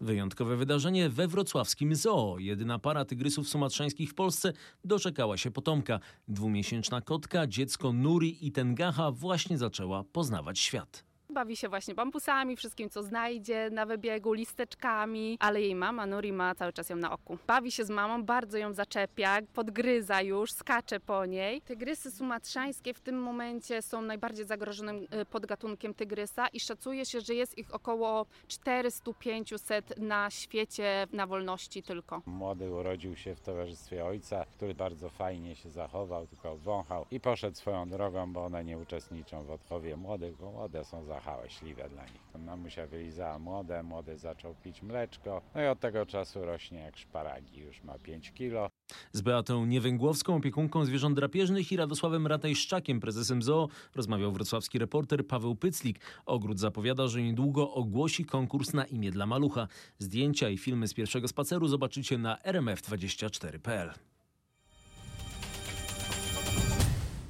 Wyjątkowe 0.00 0.56
wydarzenie 0.56 1.08
we 1.08 1.28
wrocławskim 1.28 1.94
zoo. 1.94 2.38
Jedyna 2.38 2.78
para 2.78 3.04
tygrysów 3.04 3.48
sumatrzańskich 3.48 4.10
w 4.10 4.14
Polsce 4.14 4.52
doczekała 4.84 5.36
się 5.36 5.50
potomka. 5.50 6.00
Dwumiesięczna 6.28 7.00
kotka, 7.00 7.46
dziecko 7.46 7.92
Nuri 7.92 8.46
i 8.46 8.52
Tengaha 8.52 9.10
właśnie 9.10 9.58
zaczęła 9.58 10.04
poznawać 10.04 10.58
świat. 10.58 11.05
Bawi 11.36 11.56
się 11.56 11.68
właśnie 11.68 11.94
bambusami, 11.94 12.56
wszystkim 12.56 12.90
co 12.90 13.02
znajdzie 13.02 13.70
na 13.70 13.86
wybiegu, 13.86 14.32
listeczkami, 14.32 15.36
ale 15.40 15.60
jej 15.60 15.74
mama 15.74 16.06
Nuri 16.06 16.32
ma 16.32 16.54
cały 16.54 16.72
czas 16.72 16.90
ją 16.90 16.96
na 16.96 17.12
oku. 17.12 17.38
Bawi 17.46 17.72
się 17.72 17.84
z 17.84 17.90
mamą, 17.90 18.24
bardzo 18.24 18.58
ją 18.58 18.72
zaczepia, 18.72 19.38
podgryza 19.54 20.22
już, 20.22 20.52
skacze 20.52 21.00
po 21.00 21.26
niej. 21.26 21.60
Tygrysy 21.60 22.10
sumatrzańskie 22.10 22.94
w 22.94 23.00
tym 23.00 23.22
momencie 23.22 23.82
są 23.82 24.02
najbardziej 24.02 24.46
zagrożonym 24.46 24.96
y, 24.96 25.24
podgatunkiem 25.24 25.94
tygrysa 25.94 26.48
i 26.48 26.60
szacuje 26.60 27.06
się, 27.06 27.20
że 27.20 27.34
jest 27.34 27.58
ich 27.58 27.74
około 27.74 28.26
400-500 28.48 29.82
na 29.98 30.30
świecie 30.30 31.06
na 31.12 31.26
wolności 31.26 31.82
tylko. 31.82 32.22
Młody 32.26 32.70
urodził 32.70 33.16
się 33.16 33.34
w 33.34 33.40
towarzystwie 33.40 34.04
ojca, 34.04 34.44
który 34.44 34.74
bardzo 34.74 35.08
fajnie 35.08 35.56
się 35.56 35.70
zachował, 35.70 36.26
tylko 36.26 36.56
wąchał 36.56 37.06
i 37.10 37.20
poszedł 37.20 37.56
swoją 37.56 37.88
drogą, 37.88 38.32
bo 38.32 38.44
one 38.44 38.64
nie 38.64 38.78
uczestniczą 38.78 39.44
w 39.44 39.50
odchowie 39.50 39.96
młodych, 39.96 40.36
bo 40.36 40.52
młode 40.52 40.84
są 40.84 41.04
za 41.26 41.32
hałaśliwe 41.32 41.88
dla 41.88 42.04
nich. 42.04 42.44
Mamusia 42.46 42.86
wylizała 42.86 43.38
młode, 43.38 43.82
młody 43.82 44.18
zaczął 44.18 44.54
pić 44.54 44.82
mleczko, 44.82 45.42
no 45.54 45.62
i 45.62 45.66
od 45.66 45.80
tego 45.80 46.06
czasu 46.06 46.44
rośnie 46.44 46.78
jak 46.78 46.96
szparagi, 46.96 47.60
już 47.60 47.82
ma 47.82 47.98
5 47.98 48.32
kilo. 48.32 48.70
Z 49.12 49.20
Beatą 49.20 49.66
Niewęgłowską, 49.66 50.36
opiekunką 50.36 50.84
zwierząt 50.84 51.16
drapieżnych 51.16 51.72
i 51.72 51.76
Radosławem 51.76 52.26
Ratajszczakiem, 52.26 53.00
prezesem 53.00 53.42
ZOO, 53.42 53.68
rozmawiał 53.94 54.32
wrocławski 54.32 54.78
reporter 54.78 55.26
Paweł 55.26 55.56
Pyclik. 55.56 56.00
Ogród 56.26 56.58
zapowiada, 56.58 57.08
że 57.08 57.22
niedługo 57.22 57.74
ogłosi 57.74 58.24
konkurs 58.24 58.72
na 58.72 58.84
imię 58.84 59.10
dla 59.10 59.26
malucha. 59.26 59.68
Zdjęcia 59.98 60.48
i 60.48 60.58
filmy 60.58 60.88
z 60.88 60.94
pierwszego 60.94 61.28
spaceru 61.28 61.68
zobaczycie 61.68 62.18
na 62.18 62.36
rmf24.pl. 62.36 64.15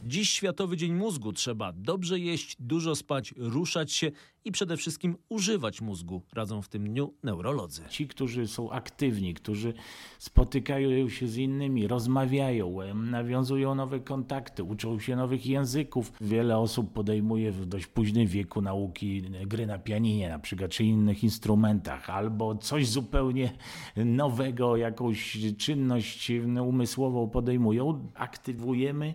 Dziś 0.09 0.31
Światowy 0.31 0.77
Dzień 0.77 0.95
Mózgu. 0.95 1.33
Trzeba 1.33 1.73
dobrze 1.73 2.19
jeść, 2.19 2.57
dużo 2.61 2.97
spać, 2.97 3.35
ruszać 3.37 3.93
się 3.93 4.11
i 4.45 4.53
przede 4.53 4.77
wszystkim 4.77 5.17
używać 5.29 5.81
mózgu. 5.81 6.23
Radzą 6.33 6.63
w 6.63 6.69
tym 6.69 6.85
dniu 6.85 7.15
neurolodzy. 7.23 7.83
Ci, 7.89 8.09
którzy 8.09 8.49
są 8.49 8.71
aktywni, 8.71 9.35
którzy 9.35 9.75
spotykają 10.19 11.09
się 11.09 11.29
z 11.29 11.37
innymi, 11.37 11.89
rozmawiają, 11.89 12.95
nawiązują 12.95 13.75
nowe 13.75 14.01
kontakty, 14.01 14.65
uczą 14.65 14.99
się 14.99 15.17
nowych 15.17 15.47
języków. 15.47 16.13
Wiele 16.21 16.59
osób 16.59 16.93
podejmuje 16.93 17.53
w 17.53 17.67
dość 17.67 17.87
późnym 17.87 18.27
wieku 18.27 18.61
nauki 18.61 19.23
gry 19.23 19.67
na 19.67 19.79
pianinie 19.79 20.29
na 20.29 20.39
przykład, 20.39 20.71
czy 20.71 20.85
innych 20.85 21.25
instrumentach, 21.25 22.11
albo 22.11 22.55
coś 22.55 22.89
zupełnie 22.89 23.53
nowego, 23.97 24.77
jakąś 24.77 25.39
czynność 25.59 26.33
umysłową 26.69 27.31
podejmują. 27.31 28.11
Aktywujemy 28.15 29.15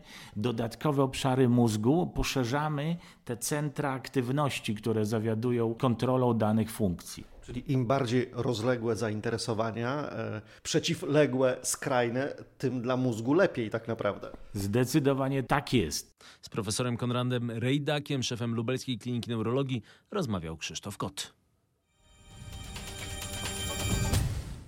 dodatkowe 0.82 1.04
obszary 1.04 1.50
mózgu, 1.50 2.08
poszerzamy 2.08 2.98
te 3.26 3.38
centra 3.38 3.91
aktywności, 3.91 4.76
które 4.76 5.06
zawiadują 5.06 5.76
kontrolą 5.76 6.34
danych 6.34 6.72
funkcji. 6.72 7.24
Czyli 7.46 7.72
im 7.72 7.86
bardziej 7.86 8.30
rozległe 8.34 8.96
zainteresowania, 8.96 10.10
e, 10.10 10.41
przeciwległe, 10.63 11.58
skrajne, 11.62 12.34
tym 12.58 12.82
dla 12.82 12.98
mózgu 12.98 13.34
lepiej 13.34 13.70
tak 13.70 13.88
naprawdę. 13.88 14.30
Zdecydowanie 14.54 15.44
tak 15.44 15.74
jest. 15.74 16.24
Z 16.41 16.50
profesorem 16.50 16.98
Konradem 16.98 17.52
Rejdakiem, 17.52 18.24
szefem 18.24 18.56
Lubelskiej 18.56 18.98
Kliniki 18.98 19.30
Neurologii, 19.30 19.82
rozmawiał 20.12 20.58
Krzysztof 20.58 20.98
Kot. 20.98 21.40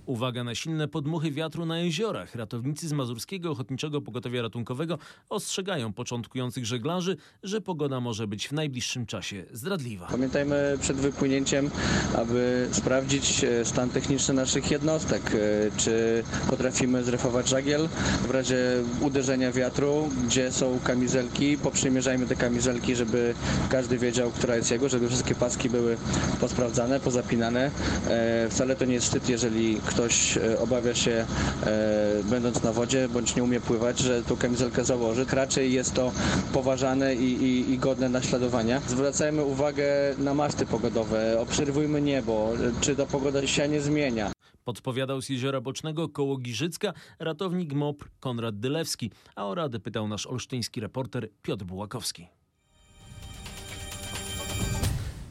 Uwaga 0.06 0.44
na 0.44 0.54
silne 0.54 0.88
podmuchy 0.88 1.30
wiatru 1.30 1.66
na 1.66 1.78
jeziorach. 1.78 2.34
Ratownicy 2.34 2.88
z 2.88 2.92
Mazurskiego 2.92 3.50
Ochotniczego 3.50 4.00
Pogotowia 4.00 4.42
Ratunkowego 4.42 4.98
ostrzegają 5.28 5.92
początkujących 5.92 6.66
żeglarzy, 6.66 7.16
że 7.42 7.60
pogoda 7.60 8.00
może 8.00 8.26
być 8.26 8.48
w 8.48 8.52
najbliższym 8.52 9.06
czasie 9.06 9.44
zdradliwa. 9.52 10.06
Pamiętajmy 10.06 10.78
przed 10.80 10.96
wypłynięciem, 10.96 11.70
aby 12.16 12.68
sprawdzić 12.72 13.44
e, 13.44 13.64
stan 13.64 13.90
techniczny 13.90 14.34
naszych 14.34 14.70
jednostek. 14.70 15.22
E, 15.34 15.76
czy 15.76 16.24
potrafimy 16.50 17.04
zrefować 17.04 17.48
żagiel 17.48 17.88
w 18.28 18.30
razie 18.30 18.58
uderzenia 19.00 19.52
wiatru, 19.52 20.08
gdzie 20.26 20.52
są 20.52 20.78
kamizelki. 20.84 21.58
Poprzymierzajmy 21.58 22.26
te 22.26 22.36
kamizelki, 22.36 22.96
żeby 22.96 23.34
każdy 23.70 23.98
wiedział, 23.98 24.30
która 24.30 24.56
jest 24.56 24.70
jego, 24.70 24.88
żeby 24.88 25.08
wszystkie 25.08 25.34
paski 25.34 25.70
były 25.70 25.96
posprawdzane, 26.40 27.00
pozapinane. 27.00 27.70
E, 28.08 28.48
wcale 28.50 28.76
to 28.76 28.84
nie 28.84 28.94
jest 28.94 29.06
wstyd, 29.06 29.28
jeżeli 29.28 29.80
ktoś 29.94 30.36
e, 30.36 30.58
obawia 30.58 30.94
się, 30.94 31.26
e, 31.66 32.22
będąc 32.24 32.62
na 32.62 32.72
wodzie, 32.72 33.08
bądź 33.08 33.36
nie 33.36 33.44
umie 33.44 33.60
pływać, 33.60 33.98
że 33.98 34.22
tą 34.22 34.36
kamizelkę 34.36 34.84
założy. 34.84 35.26
Raczej 35.32 35.72
jest 35.72 35.94
to 35.94 36.12
poważane 36.52 37.14
i, 37.14 37.42
i, 37.42 37.72
i 37.72 37.78
godne 37.78 38.08
naśladowania. 38.08 38.80
Zwracajmy 38.80 39.44
uwagę 39.44 39.84
na 40.18 40.34
maszty 40.34 40.66
pogodowe, 40.66 41.40
obserwujmy 41.40 42.02
niebo, 42.02 42.52
czy 42.80 42.96
ta 42.96 43.06
pogoda 43.06 43.46
się 43.46 43.68
nie 43.68 43.80
zmienia. 43.80 44.32
Podpowiadał 44.64 45.22
z 45.22 45.28
jeziora 45.28 45.60
Bocznego 45.60 46.08
koło 46.08 46.36
Giżycka 46.36 46.92
ratownik 47.18 47.72
MOP 47.72 48.04
Konrad 48.20 48.60
Dylewski, 48.60 49.10
a 49.36 49.46
o 49.46 49.54
radę 49.54 49.80
pytał 49.80 50.08
nasz 50.08 50.26
olsztyński 50.26 50.80
reporter 50.80 51.28
Piotr 51.42 51.64
Bułakowski. 51.64 52.26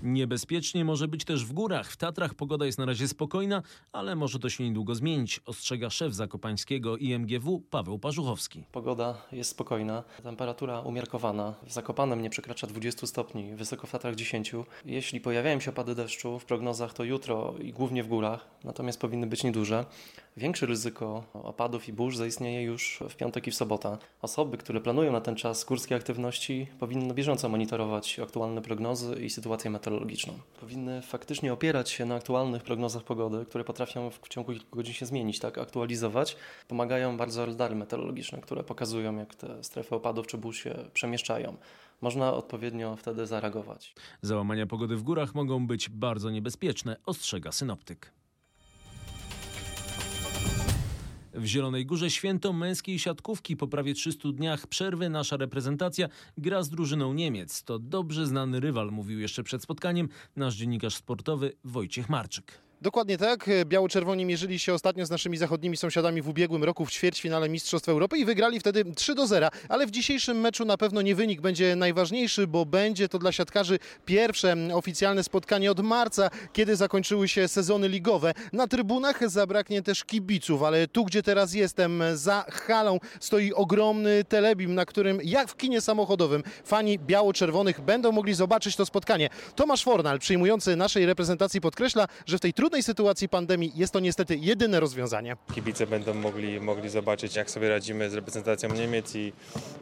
Niebezpiecznie 0.05 0.85
może 0.85 1.07
być 1.07 1.25
też 1.25 1.45
w 1.45 1.53
górach. 1.53 1.91
W 1.91 1.97
Tatrach 1.97 2.33
pogoda 2.33 2.65
jest 2.65 2.77
na 2.77 2.85
razie 2.85 3.07
spokojna, 3.07 3.63
ale 3.91 4.15
może 4.15 4.39
to 4.39 4.49
się 4.49 4.63
niedługo 4.63 4.95
zmienić, 4.95 5.41
ostrzega 5.45 5.89
szef 5.89 6.13
Zakopańskiego 6.13 6.97
IMGW 6.97 7.59
Paweł 7.69 7.99
Parzuchowski. 7.99 8.63
Pogoda 8.71 9.17
jest 9.31 9.49
spokojna, 9.49 10.03
temperatura 10.23 10.79
umiarkowana. 10.79 11.55
W 11.63 11.73
Zakopanem 11.73 12.21
nie 12.21 12.29
przekracza 12.29 12.67
20 12.67 13.07
stopni, 13.07 13.55
wysoko 13.55 13.87
w 13.87 13.91
Tatrach 13.91 14.15
10. 14.15 14.51
Jeśli 14.85 15.21
pojawiają 15.21 15.59
się 15.59 15.71
opady 15.71 15.95
deszczu, 15.95 16.39
w 16.39 16.45
prognozach 16.45 16.93
to 16.93 17.03
jutro 17.03 17.53
i 17.61 17.73
głównie 17.73 18.03
w 18.03 18.07
górach, 18.07 18.47
natomiast 18.63 18.99
powinny 18.99 19.27
być 19.27 19.43
nieduże. 19.43 19.85
Większe 20.37 20.65
ryzyko 20.65 21.23
opadów 21.33 21.89
i 21.89 21.93
burz 21.93 22.17
zaistnieje 22.17 22.63
już 22.63 23.03
w 23.09 23.15
piątek 23.15 23.47
i 23.47 23.51
w 23.51 23.55
sobotę. 23.55 23.97
Osoby, 24.21 24.57
które 24.57 24.81
planują 24.81 25.11
na 25.11 25.21
ten 25.21 25.35
czas 25.35 25.65
górskie 25.65 25.95
aktywności, 25.95 26.67
powinny 26.79 27.13
bieżąco 27.13 27.49
monitorować 27.49 28.19
aktualne 28.19 28.61
prognozy 28.61 29.15
i 29.25 29.29
sytuację 29.29 29.71
meteorologiczną. 29.71 29.92
Powinny 30.59 31.01
faktycznie 31.01 31.53
opierać 31.53 31.89
się 31.89 32.05
na 32.05 32.15
aktualnych 32.15 32.63
prognozach 32.63 33.03
pogody, 33.03 33.45
które 33.45 33.63
potrafią 33.63 34.09
w 34.09 34.29
ciągu 34.29 34.51
kilku 34.51 34.75
godzin 34.75 34.93
się 34.93 35.05
zmienić, 35.05 35.39
tak, 35.39 35.57
aktualizować. 35.57 36.35
Pomagają 36.67 37.17
bardzo 37.17 37.45
radary 37.45 37.75
meteorologiczne, 37.75 38.41
które 38.41 38.63
pokazują, 38.63 39.17
jak 39.17 39.35
te 39.35 39.63
strefy 39.63 39.95
opadów 39.95 40.27
czy 40.27 40.37
burz 40.37 40.63
się 40.63 40.75
przemieszczają 40.93 41.57
można 42.03 42.33
odpowiednio 42.33 42.95
wtedy 42.95 43.27
zareagować. 43.27 43.95
Załamania 44.21 44.67
pogody 44.67 44.95
w 44.95 45.03
górach 45.03 45.35
mogą 45.35 45.67
być 45.67 45.89
bardzo 45.89 46.29
niebezpieczne, 46.29 46.97
ostrzega 47.05 47.51
synoptyk. 47.51 48.11
W 51.33 51.45
Zielonej 51.45 51.85
Górze 51.85 52.09
święto 52.09 52.53
męskiej 52.53 52.99
siatkówki. 52.99 53.57
Po 53.57 53.67
prawie 53.67 53.93
300 53.93 54.31
dniach 54.31 54.67
przerwy 54.67 55.09
nasza 55.09 55.37
reprezentacja 55.37 56.07
gra 56.37 56.63
z 56.63 56.69
drużyną 56.69 57.13
Niemiec. 57.13 57.63
To 57.63 57.79
dobrze 57.79 58.27
znany 58.27 58.59
rywal, 58.59 58.91
mówił 58.91 59.19
jeszcze 59.19 59.43
przed 59.43 59.63
spotkaniem 59.63 60.09
nasz 60.35 60.55
dziennikarz 60.55 60.95
sportowy 60.95 61.53
Wojciech 61.63 62.09
Marczyk. 62.09 62.62
Dokładnie 62.83 63.17
tak. 63.17 63.49
Biało-czerwoni 63.65 64.25
mierzyli 64.25 64.59
się 64.59 64.73
ostatnio 64.73 65.05
z 65.05 65.09
naszymi 65.09 65.37
zachodnimi 65.37 65.77
sąsiadami 65.77 66.21
w 66.21 66.29
ubiegłym 66.29 66.63
roku 66.63 66.85
w 66.85 66.91
ćwierćfinale 66.91 67.49
Mistrzostw 67.49 67.89
Europy 67.89 68.17
i 68.17 68.25
wygrali 68.25 68.59
wtedy 68.59 68.85
3 68.95 69.15
do 69.15 69.27
0. 69.27 69.49
Ale 69.69 69.87
w 69.87 69.91
dzisiejszym 69.91 70.39
meczu 70.39 70.65
na 70.65 70.77
pewno 70.77 71.01
nie 71.01 71.15
wynik 71.15 71.41
będzie 71.41 71.75
najważniejszy, 71.75 72.47
bo 72.47 72.65
będzie 72.65 73.09
to 73.09 73.19
dla 73.19 73.31
siatkarzy 73.31 73.79
pierwsze 74.05 74.55
oficjalne 74.73 75.23
spotkanie 75.23 75.71
od 75.71 75.79
marca, 75.79 76.29
kiedy 76.53 76.75
zakończyły 76.75 77.27
się 77.27 77.47
sezony 77.47 77.89
ligowe. 77.89 78.33
Na 78.53 78.67
trybunach 78.67 79.29
zabraknie 79.29 79.81
też 79.81 80.03
kibiców, 80.03 80.63
ale 80.63 80.87
tu, 80.87 81.05
gdzie 81.05 81.23
teraz 81.23 81.53
jestem, 81.53 82.03
za 82.13 82.45
halą 82.49 82.99
stoi 83.19 83.53
ogromny 83.53 84.23
telebim, 84.23 84.75
na 84.75 84.85
którym 84.85 85.19
jak 85.23 85.49
w 85.49 85.57
kinie 85.57 85.81
samochodowym 85.81 86.43
fani 86.65 86.99
biało-czerwonych 86.99 87.81
będą 87.81 88.11
mogli 88.11 88.33
zobaczyć 88.33 88.75
to 88.75 88.85
spotkanie. 88.85 89.29
Tomasz 89.55 89.83
Fornal, 89.83 90.19
przyjmujący 90.19 90.75
naszej 90.75 91.05
reprezentacji, 91.05 91.61
podkreśla, 91.61 92.07
że 92.25 92.37
w 92.37 92.41
tej 92.41 92.53
trudnej 92.53 92.72
trudnej 92.73 92.83
sytuacji 92.83 93.29
pandemii 93.29 93.71
jest 93.75 93.93
to 93.93 93.99
niestety 93.99 94.35
jedyne 94.35 94.79
rozwiązanie. 94.79 95.37
Kibice 95.55 95.87
będą 95.87 96.13
mogli, 96.13 96.59
mogli 96.59 96.89
zobaczyć, 96.89 97.35
jak 97.35 97.51
sobie 97.51 97.69
radzimy 97.69 98.09
z 98.09 98.13
reprezentacją 98.13 98.73
Niemiec 98.73 99.15
i, 99.15 99.33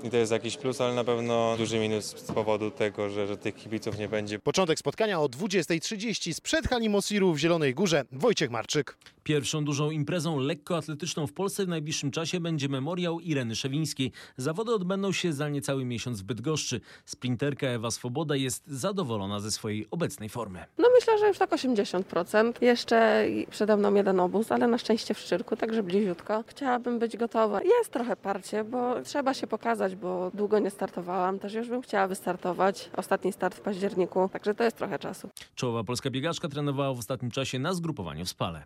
i 0.04 0.10
to 0.10 0.18
jest 0.18 0.32
jakiś 0.32 0.58
plus, 0.58 0.82
ale 0.82 0.96
na 0.96 1.04
pewno 1.04 1.58
duży 1.58 1.80
minus 1.80 2.06
z 2.06 2.32
powodu 2.32 2.72
tego, 2.72 3.10
że, 3.10 3.28
że 3.28 3.38
tych 3.38 3.56
kibiców 3.56 4.00
nie 4.00 4.10
będzie. 4.10 4.40
Początek 4.40 4.80
spotkania 4.80 5.20
o 5.20 5.26
20.30 5.26 6.34
sprzed 6.34 6.68
hali 6.68 6.90
Mosiru 6.90 7.34
w 7.34 7.38
Zielonej 7.38 7.74
Górze. 7.74 8.04
Wojciech 8.12 8.52
Marczyk. 8.52 8.98
Pierwszą 9.24 9.66
dużą 9.66 9.92
imprezą 9.92 10.40
lekkoatletyczną 10.40 11.28
w 11.28 11.34
Polsce 11.34 11.66
w 11.66 11.68
najbliższym 11.68 12.12
czasie 12.12 12.40
będzie 12.40 12.70
memoriał 12.70 13.20
Ireny 13.20 13.56
Szewińskiej. 13.56 14.12
Zawody 14.38 14.74
odbędą 14.74 15.12
się 15.12 15.34
za 15.34 15.50
niecały 15.50 15.86
miesiąc 15.86 16.22
w 16.22 16.24
Bydgoszczy. 16.24 16.82
Sprinterka 17.06 17.68
Ewa 17.68 17.92
Swoboda 17.92 18.36
jest 18.36 18.64
zadowolona 18.68 19.40
ze 19.40 19.52
swojej 19.52 19.88
obecnej 19.92 20.30
formy. 20.30 20.66
No 20.78 20.88
myślę, 21.00 21.20
że 21.20 21.28
już 21.28 21.38
tak 21.38 21.52
80%. 21.52 22.54
Jeszcze 22.82 23.26
przede 23.50 23.78
mną 23.78 23.94
jeden 23.94 24.20
obóz, 24.20 24.52
ale 24.52 24.68
na 24.68 24.78
szczęście 24.78 25.14
w 25.14 25.20
Szczyrku, 25.20 25.56
także 25.56 25.84
bliziutko. 25.84 26.44
Chciałabym 26.48 27.00
być 27.00 27.18
gotowa. 27.18 27.62
Jest 27.62 27.92
trochę 27.92 28.16
parcie, 28.16 28.64
bo 28.64 29.02
trzeba 29.02 29.34
się 29.34 29.48
pokazać, 29.48 29.96
bo 29.96 30.32
długo 30.34 30.60
nie 30.60 30.70
startowałam. 30.70 31.40
Też 31.40 31.54
już 31.54 31.70
bym 31.70 31.82
chciała 31.82 32.08
wystartować. 32.08 32.90
Ostatni 32.98 33.34
start 33.34 33.56
w 33.56 33.62
październiku, 33.62 34.30
także 34.34 34.56
to 34.56 34.64
jest 34.64 34.78
trochę 34.78 35.00
czasu. 35.00 35.30
Czołowa 35.56 35.84
polska 35.84 36.10
biegaczka 36.10 36.48
trenowała 36.48 36.94
w 36.94 37.00
ostatnim 37.00 37.32
czasie 37.32 37.60
na 37.60 37.74
zgrupowaniu 37.74 38.26
w 38.26 38.30
Spale. 38.30 38.64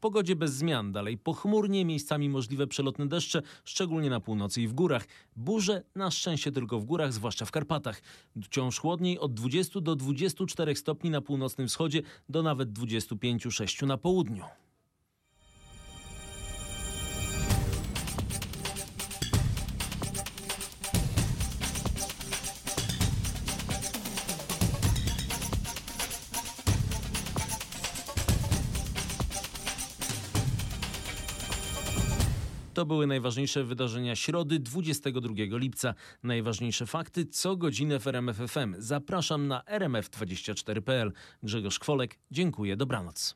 Pogodzie 0.00 0.36
bez 0.36 0.52
zmian, 0.52 0.92
dalej 0.92 1.18
pochmurnie, 1.18 1.84
miejscami 1.84 2.28
możliwe 2.28 2.66
przelotne 2.66 3.08
deszcze, 3.08 3.42
szczególnie 3.64 4.10
na 4.10 4.20
północy 4.20 4.62
i 4.62 4.68
w 4.68 4.72
górach. 4.72 5.06
Burze 5.36 5.82
na 5.94 6.10
szczęście 6.10 6.52
tylko 6.52 6.80
w 6.80 6.84
górach, 6.84 7.12
zwłaszcza 7.12 7.44
w 7.44 7.50
Karpatach. 7.50 8.02
Wciąż 8.42 8.78
chłodniej 8.78 9.18
od 9.18 9.34
20 9.34 9.80
do 9.80 9.96
24 9.96 10.76
stopni 10.76 11.10
na 11.10 11.20
północnym 11.20 11.68
wschodzie, 11.68 12.02
do 12.28 12.42
nawet 12.42 12.72
25-6 12.72 13.86
na 13.86 13.96
południu. 13.96 14.44
To 32.76 32.86
były 32.86 33.06
najważniejsze 33.06 33.64
wydarzenia 33.64 34.16
środy 34.16 34.58
22 34.58 35.34
lipca. 35.38 35.94
Najważniejsze 36.22 36.86
fakty 36.86 37.26
co 37.26 37.56
godzinę 37.56 38.00
w 38.00 38.06
RMF 38.06 38.36
FM. 38.36 38.74
Zapraszam 38.78 39.48
na 39.48 39.60
rmf24.pl. 39.60 41.12
Grzegorz 41.42 41.78
Kwolek, 41.78 42.18
dziękuję, 42.30 42.76
dobranoc. 42.76 43.34